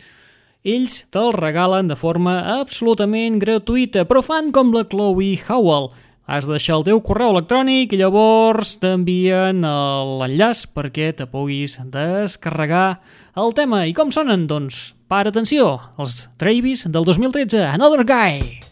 ells 0.68 1.00
te'l 1.16 1.32
regalen 1.36 1.88
de 1.88 1.96
forma 1.96 2.36
absolutament 2.60 3.40
gratuïta, 3.40 4.04
però 4.10 4.24
fan 4.26 4.52
com 4.56 4.74
la 4.76 4.84
Chloe 4.90 5.38
Howell. 5.48 5.90
Has 6.28 6.44
de 6.44 6.58
deixar 6.58 6.76
el 6.76 6.84
teu 6.84 7.00
correu 7.00 7.32
electrònic 7.32 7.96
i 7.96 8.02
llavors 8.02 8.76
t'envien 8.82 9.64
l'enllaç 9.64 10.66
perquè 10.76 11.14
te 11.16 11.30
puguis 11.32 11.80
descarregar 11.94 13.00
el 13.40 13.56
tema. 13.56 13.86
I 13.88 13.96
com 13.96 14.12
sonen? 14.12 14.44
Doncs, 14.52 14.92
per 15.08 15.24
atenció, 15.30 15.78
els 15.96 16.26
Travis 16.36 16.84
del 16.92 17.08
2013, 17.08 17.64
Another 17.72 18.04
Guy. 18.04 18.67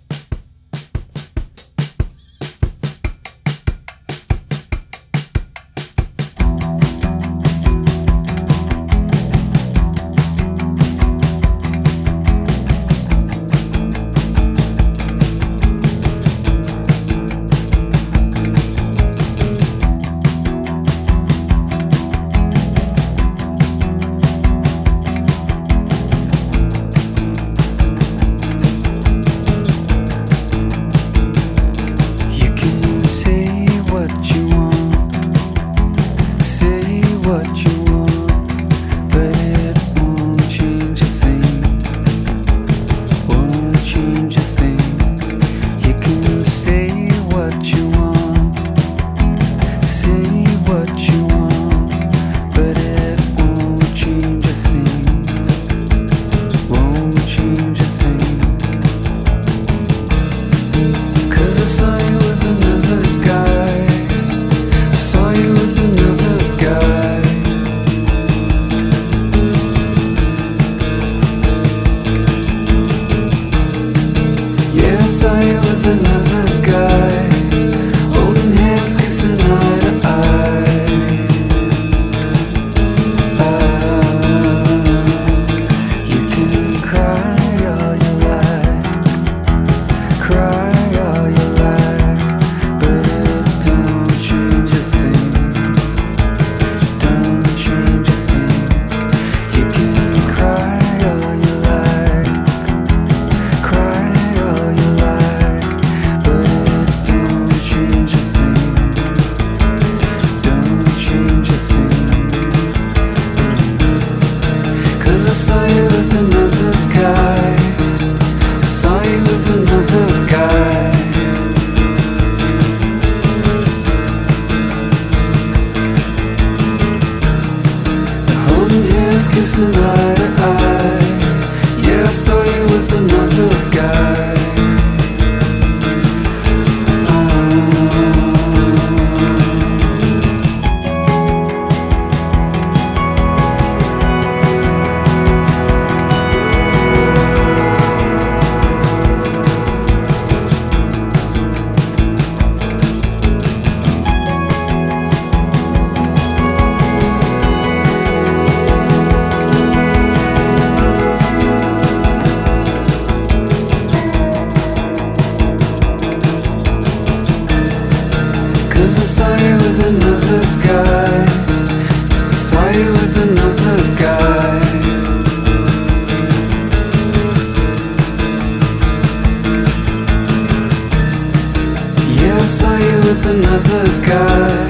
With 183.15 183.27
another 183.27 183.87
guy. 184.01 184.67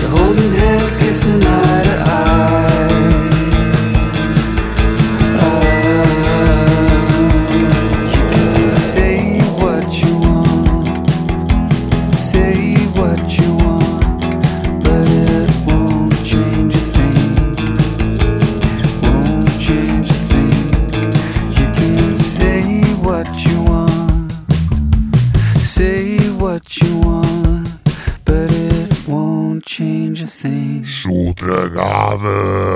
You're 0.00 0.10
holding 0.10 0.52
hands, 0.52 0.96
kissing 0.96 1.42
eye 1.44 1.84
to 1.84 2.02
eye. 2.06 2.47
Uh, 32.28 32.67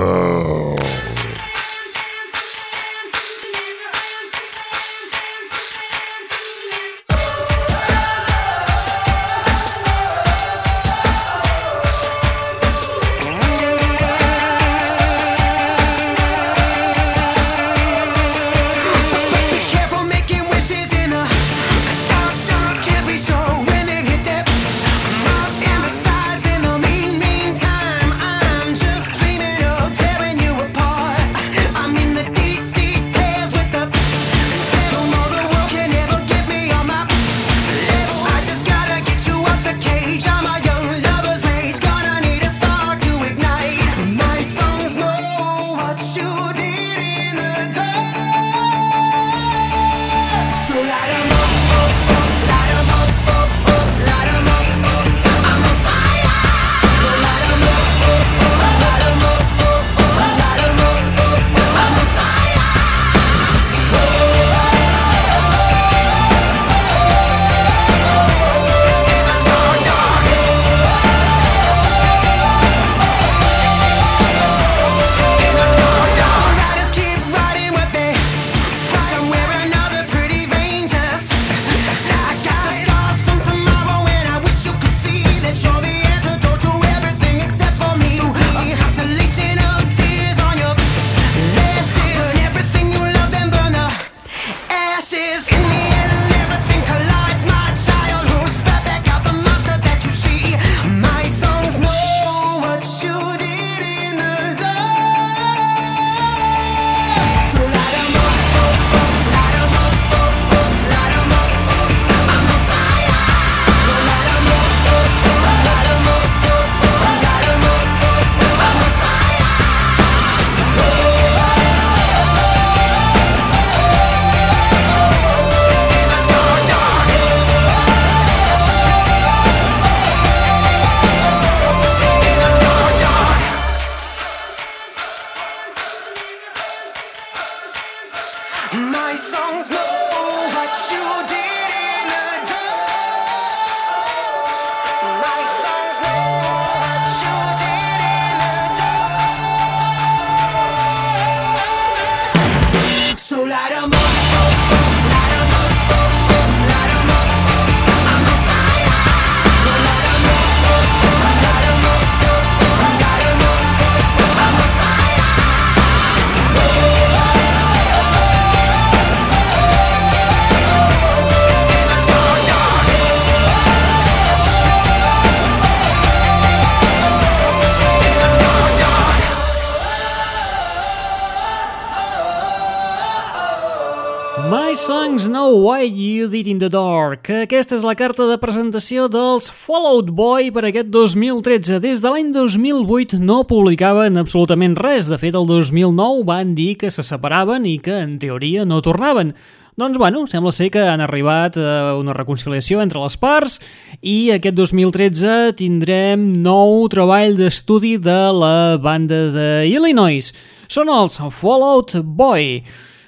The 186.63 186.69
Dark. 186.71 187.27
Aquesta 187.43 187.75
és 187.75 187.83
la 187.83 187.95
carta 187.99 188.23
de 188.29 188.37
presentació 188.39 189.09
dels 189.11 189.49
Fallout 189.51 190.13
Boy 190.15 190.47
per 190.55 190.61
aquest 190.69 190.87
2013. 190.93 191.81
Des 191.83 191.99
de 191.99 192.11
l'any 192.13 192.29
2008 192.31 193.19
no 193.19 193.41
publicaven 193.49 194.15
absolutament 194.21 194.77
res. 194.79 195.09
De 195.11 195.19
fet, 195.19 195.35
el 195.35 195.43
2009 195.49 196.23
van 196.29 196.53
dir 196.55 196.77
que 196.79 196.91
se 196.93 197.03
separaven 197.03 197.67
i 197.67 197.75
que, 197.83 197.97
en 198.05 198.15
teoria, 198.21 198.63
no 198.63 198.79
tornaven. 198.85 199.33
Doncs, 199.75 199.99
bueno, 199.99 200.23
sembla 200.31 200.53
ser 200.55 200.69
que 200.71 200.85
han 200.87 201.03
arribat 201.03 201.59
a 201.59 201.97
una 201.99 202.15
reconciliació 202.15 202.79
entre 202.79 203.01
les 203.03 203.19
parts 203.19 203.57
i 203.99 204.31
aquest 204.31 204.55
2013 204.55 205.57
tindrem 205.59 206.23
nou 206.45 206.85
treball 206.93 207.35
d'estudi 207.35 207.97
de 207.97 208.21
la 208.39 208.55
banda 208.79 209.25
de 209.35 209.49
Illinois. 209.67 210.31
Són 210.71 210.93
els 210.93 211.19
Fallout 211.27 211.97
Boy 212.05 212.61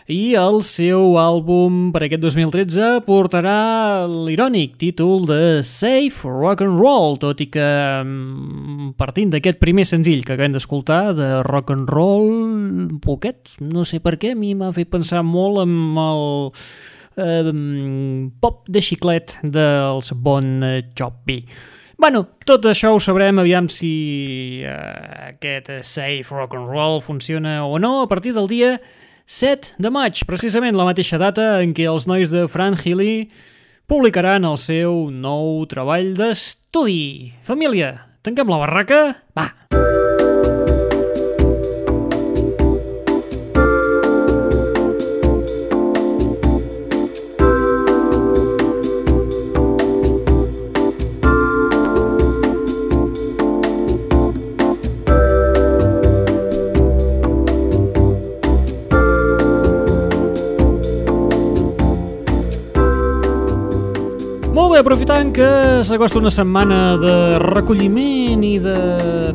i 0.06 0.36
el 0.38 0.60
seu 0.62 1.16
àlbum 1.18 1.88
per 1.90 2.04
aquest 2.06 2.22
2013 2.22 3.00
portarà 3.08 4.06
l'irònic 4.06 4.76
títol 4.78 5.24
de 5.26 5.64
Safe 5.66 6.30
Rock 6.30 6.62
and 6.62 6.78
Roll, 6.78 7.16
tot 7.18 7.40
i 7.42 7.48
que 7.50 7.66
mm, 7.66 8.92
partint 9.00 9.32
d'aquest 9.34 9.58
primer 9.58 9.88
senzill 9.90 10.22
que 10.22 10.36
acabem 10.36 10.54
d'escoltar 10.54 11.16
de 11.18 11.30
rock 11.48 11.74
and 11.74 11.90
roll 11.90 12.30
poquet, 13.02 13.56
no 13.66 13.82
sé 13.82 13.98
per 13.98 14.20
què, 14.22 14.36
a 14.36 14.38
mi 14.38 14.54
m'ha 14.54 14.70
fet 14.76 14.92
pensar 14.94 15.24
molt 15.26 15.64
amb 15.64 15.98
el 16.04 16.22
eh, 17.26 17.56
pop 18.46 18.70
de 18.70 18.84
xiclet 18.86 19.40
dels 19.42 20.12
Bon 20.22 20.62
Jovi. 20.94 21.40
Bueno, 21.98 22.22
tot 22.46 22.68
això 22.70 22.92
ho 22.94 23.02
sabrem 23.02 23.42
aviam 23.42 23.72
si 23.74 24.62
eh, 24.62 24.78
aquest 25.32 25.74
Safe 25.82 26.30
Rock 26.30 26.60
and 26.60 26.70
Roll 26.70 27.02
funciona 27.02 27.64
o 27.66 27.82
no 27.82 28.04
a 28.04 28.08
partir 28.12 28.36
del 28.38 28.52
dia 28.52 28.76
7 29.26 29.74
de 29.82 29.90
maig, 29.90 30.22
precisament 30.30 30.78
la 30.78 30.86
mateixa 30.86 31.18
data 31.18 31.56
en 31.66 31.74
què 31.74 31.88
els 31.90 32.06
nois 32.06 32.30
de 32.30 32.46
Fran 32.46 32.78
Healy 32.78 33.26
publicaran 33.90 34.46
el 34.46 34.60
seu 34.62 35.10
nou 35.10 35.66
treball 35.70 36.14
d'estudi. 36.18 37.34
Família, 37.42 37.96
tanquem 38.22 38.54
la 38.54 38.62
barraca? 38.62 39.04
Va! 39.34 39.50
Molt 39.74 40.05
bé, 64.76 64.82
aprofitant 64.82 65.30
que 65.32 65.48
s'acosta 65.88 66.20
una 66.20 66.32
setmana 66.34 66.98
de 67.00 67.14
recolliment 67.40 68.42
i 68.44 68.58
de 68.60 68.76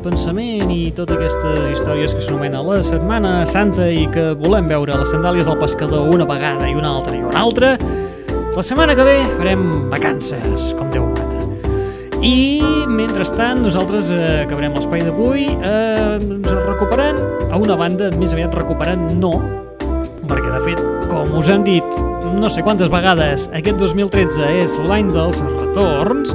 pensament 0.04 0.68
i 0.72 0.90
totes 0.96 1.16
aquestes 1.16 1.70
històries 1.70 2.12
que 2.12 2.20
s'anomena 2.24 2.60
la 2.66 2.80
Setmana 2.84 3.46
Santa 3.48 3.86
i 3.88 4.04
que 4.12 4.34
volem 4.40 4.68
veure 4.68 4.98
les 5.00 5.12
sandàlies 5.14 5.48
del 5.48 5.56
pescador 5.62 6.10
una 6.12 6.26
vegada 6.28 6.68
i 6.68 6.76
una 6.76 6.92
altra 6.98 7.16
i 7.16 7.22
una 7.24 7.40
altra, 7.40 7.72
la 8.56 8.66
setmana 8.66 8.96
que 8.98 9.06
ve 9.06 9.16
farem 9.38 9.64
vacances, 9.92 10.74
com 10.76 10.92
Déu 10.92 11.08
mana. 11.08 11.48
I, 12.20 12.60
mentrestant, 12.90 13.62
nosaltres 13.64 14.12
eh, 14.12 14.42
acabarem 14.44 14.76
l'espai 14.76 15.06
d'avui 15.06 15.48
eh, 15.56 16.20
doncs 16.20 16.52
recuperant, 16.68 17.24
a 17.48 17.56
una 17.56 17.80
banda, 17.80 18.12
més 18.20 18.36
aviat 18.36 18.60
recuperant 18.60 19.08
no, 19.16 19.32
perquè 20.26 20.52
de 20.52 20.64
fet, 20.68 20.88
com 21.08 21.38
us 21.40 21.48
han 21.48 21.64
dit 21.64 22.09
no 22.38 22.48
sé 22.48 22.62
quantes 22.62 22.90
vegades, 22.92 23.48
aquest 23.56 23.80
2013 23.80 24.46
és 24.60 24.76
l'any 24.86 25.10
dels 25.12 25.40
retorns, 25.44 26.32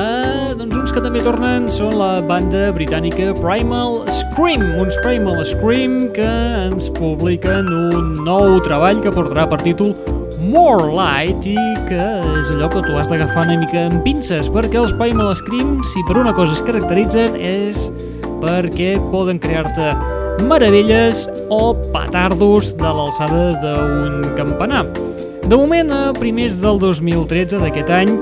eh, 0.00 0.54
doncs 0.58 0.78
uns 0.80 0.94
que 0.94 1.02
també 1.04 1.22
tornen 1.24 1.68
són 1.70 1.96
la 1.98 2.22
banda 2.24 2.70
britànica 2.74 3.32
Primal 3.40 4.02
Scream, 4.12 4.64
uns 4.80 4.96
Primal 5.04 5.44
Scream 5.44 6.10
que 6.16 6.30
ens 6.68 6.90
publiquen 6.96 7.68
un 7.68 8.10
nou 8.26 8.58
treball 8.66 9.02
que 9.04 9.12
portarà 9.14 9.46
per 9.50 9.60
títol 9.64 9.94
More 10.44 10.90
Light 10.92 11.46
i 11.48 11.58
que 11.88 12.08
és 12.40 12.50
allò 12.52 12.68
que 12.72 12.84
tu 12.86 12.98
has 12.98 13.12
d'agafar 13.12 13.46
una 13.48 13.60
mica 13.60 13.86
amb 13.88 14.02
pinces 14.06 14.50
perquè 14.52 14.80
els 14.82 14.94
Primal 14.98 15.34
Scream, 15.38 15.78
si 15.84 16.04
per 16.08 16.18
una 16.20 16.34
cosa 16.36 16.56
es 16.56 16.64
caracteritzen 16.64 17.38
és 17.40 17.88
perquè 18.42 18.96
poden 19.12 19.40
crear-te 19.40 19.92
meravelles 20.42 21.28
o 21.48 21.74
petardos 21.94 22.72
de 22.76 22.90
l'alçada 22.90 23.52
d'un 23.62 24.34
campanar. 24.36 24.84
De 25.44 25.56
moment, 25.56 25.92
a 25.92 26.12
primers 26.16 26.56
del 26.62 26.78
2013 26.80 27.60
d'aquest 27.60 27.90
any, 27.92 28.14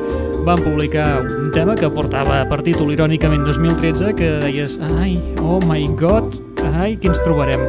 van 0.43 0.59
publicar 0.63 1.23
un 1.23 1.53
tema 1.55 1.77
que 1.79 1.91
portava 1.91 2.41
per 2.51 2.61
títol 2.67 2.91
irònicament 2.93 3.45
2013 3.47 4.13
que 4.19 4.31
deies, 4.43 4.75
ai, 4.99 5.15
oh 5.39 5.61
my 5.69 5.87
god, 6.01 6.35
ai, 6.75 6.97
què 6.99 7.13
ens 7.13 7.23
trobarem? 7.23 7.63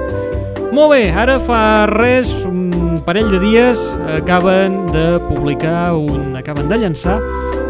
Molt 0.73 0.95
bé, 0.95 1.03
ara 1.13 1.37
fa 1.37 1.85
res, 1.91 2.33
un 2.49 2.97
parell 3.05 3.29
de 3.29 3.37
dies, 3.43 3.91
acaben 4.17 4.87
de 4.89 5.05
publicar, 5.27 5.93
un, 5.93 6.33
acaben 6.39 6.65
de 6.71 6.81
llançar 6.81 7.19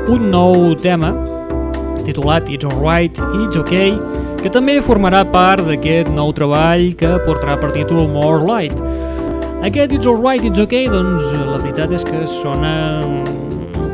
un 0.07 0.30
nou 0.32 0.71
tema 0.80 1.11
titulat 2.07 2.49
It's 2.51 2.67
Alright, 2.67 3.17
It's 3.43 3.59
Okay, 3.59 3.93
que 4.43 4.51
també 4.53 4.79
formarà 4.83 5.23
part 5.31 5.63
d'aquest 5.67 6.11
nou 6.13 6.33
treball 6.35 6.91
que 6.99 7.15
portarà 7.27 7.57
per 7.61 7.71
títol 7.75 8.07
More 8.11 8.43
Light. 8.43 8.79
Aquest 9.63 9.95
It's 9.95 10.09
Alright, 10.09 10.45
It's 10.47 10.59
Okay, 10.59 10.87
doncs 10.91 11.29
la 11.33 11.59
veritat 11.59 11.95
és 11.95 12.07
que 12.07 12.25
sona... 12.29 12.73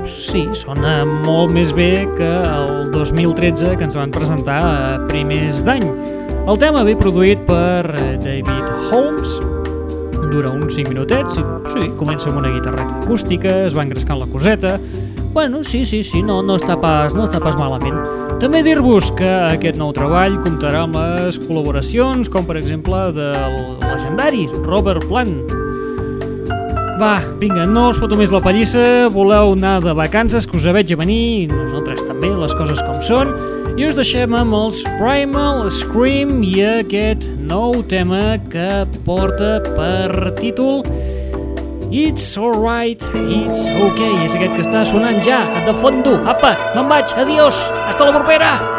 Sí, 0.10 0.44
sona 0.58 1.02
molt 1.06 1.54
més 1.54 1.72
bé 1.74 2.06
que 2.18 2.28
el 2.30 2.92
2013 2.94 3.76
que 3.78 3.86
ens 3.88 3.98
van 3.98 4.14
presentar 4.14 4.60
a 4.62 4.98
primers 5.10 5.64
d'any. 5.66 5.86
El 6.50 6.58
tema 6.62 6.84
ve 6.86 6.96
produït 6.98 7.42
per 7.46 7.86
eh, 7.94 8.16
David 8.22 8.70
Holmes, 8.90 9.36
dura 10.30 10.50
uns 10.54 10.78
5 10.78 10.90
minutets, 10.90 11.38
sí, 11.74 11.90
comença 11.98 12.30
amb 12.30 12.40
una 12.42 12.54
guitarreta 12.54 13.02
acústica, 13.04 13.54
es 13.66 13.78
va 13.78 13.86
engrescant 13.86 14.22
la 14.22 14.30
coseta, 14.30 14.78
Bueno, 15.32 15.64
sí, 15.64 15.86
sí, 15.86 16.04
sí, 16.04 16.24
no, 16.24 16.42
no, 16.42 16.56
està 16.58 16.74
pas, 16.82 17.14
no 17.14 17.28
està 17.28 17.38
pas 17.44 17.54
malament. 17.60 18.00
També 18.42 18.64
dir-vos 18.66 19.12
que 19.14 19.30
aquest 19.54 19.78
nou 19.78 19.92
treball 19.94 20.40
comptarà 20.42 20.88
amb 20.88 20.98
les 20.98 21.38
col·laboracions, 21.44 22.32
com 22.34 22.48
per 22.50 22.58
exemple 22.58 23.12
del 23.14 23.60
legendari 23.84 24.48
Robert 24.66 25.06
Plant. 25.06 25.36
Va, 27.00 27.20
vinga, 27.40 27.68
no 27.70 27.86
us 27.94 28.00
foto 28.02 28.18
més 28.20 28.34
la 28.34 28.42
pallissa, 28.44 28.82
voleu 29.14 29.54
anar 29.54 29.78
de 29.86 29.94
vacances, 29.96 30.50
que 30.50 30.58
us 30.58 30.66
veig 30.66 30.96
a 30.96 30.98
venir, 31.00 31.48
nosaltres 31.54 32.02
també, 32.10 32.34
les 32.34 32.58
coses 32.58 32.82
com 32.84 32.98
són, 33.06 33.32
i 33.80 33.86
us 33.88 33.96
deixem 34.02 34.34
amb 34.36 34.58
els 34.58 34.82
Primal 34.98 35.70
Scream 35.72 36.42
i 36.44 36.58
aquest 36.66 37.30
nou 37.40 37.84
tema 37.88 38.36
que 38.50 38.84
porta 39.06 39.60
per 39.78 40.34
títol 40.42 40.82
It's 41.92 42.38
alright, 42.38 43.02
it's 43.16 43.66
okay. 43.82 44.12
És 44.22 44.36
aquest 44.38 44.54
que 44.54 44.62
està 44.62 44.84
sonant 44.86 45.24
ja, 45.26 45.40
de 45.66 45.74
fondo. 45.82 46.20
Apa, 46.22 46.54
me'n 46.76 46.92
vaig, 46.92 47.16
adiós, 47.18 47.66
hasta 47.88 48.06
la 48.06 48.14
propera! 48.14 48.79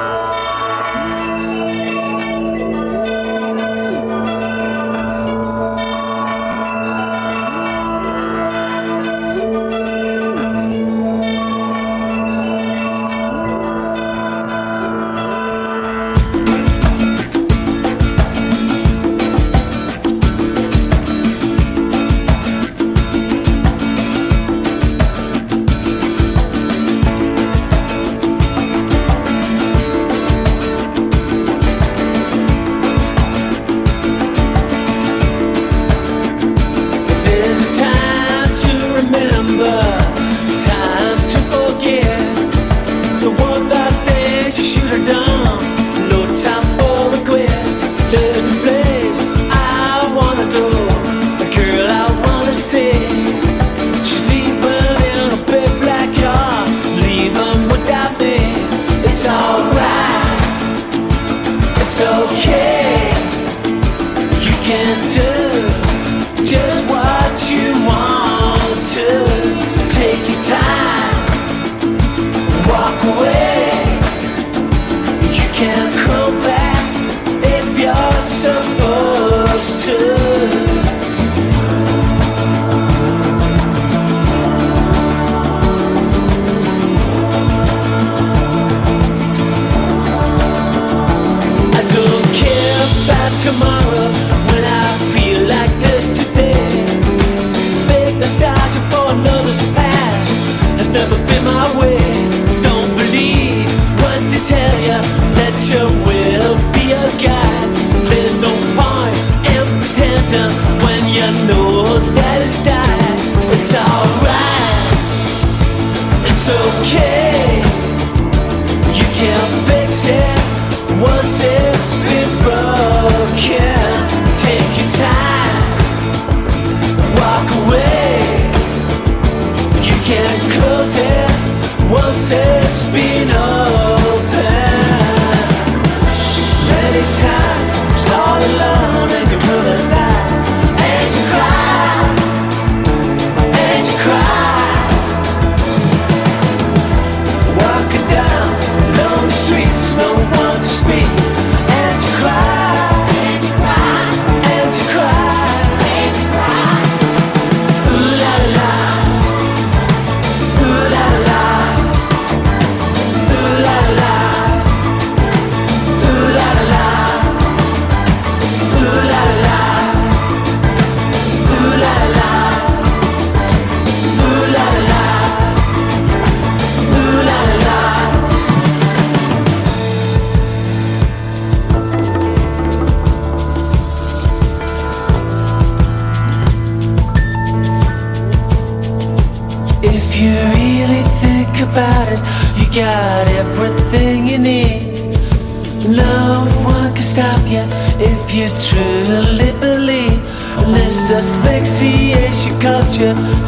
you 203.00 203.39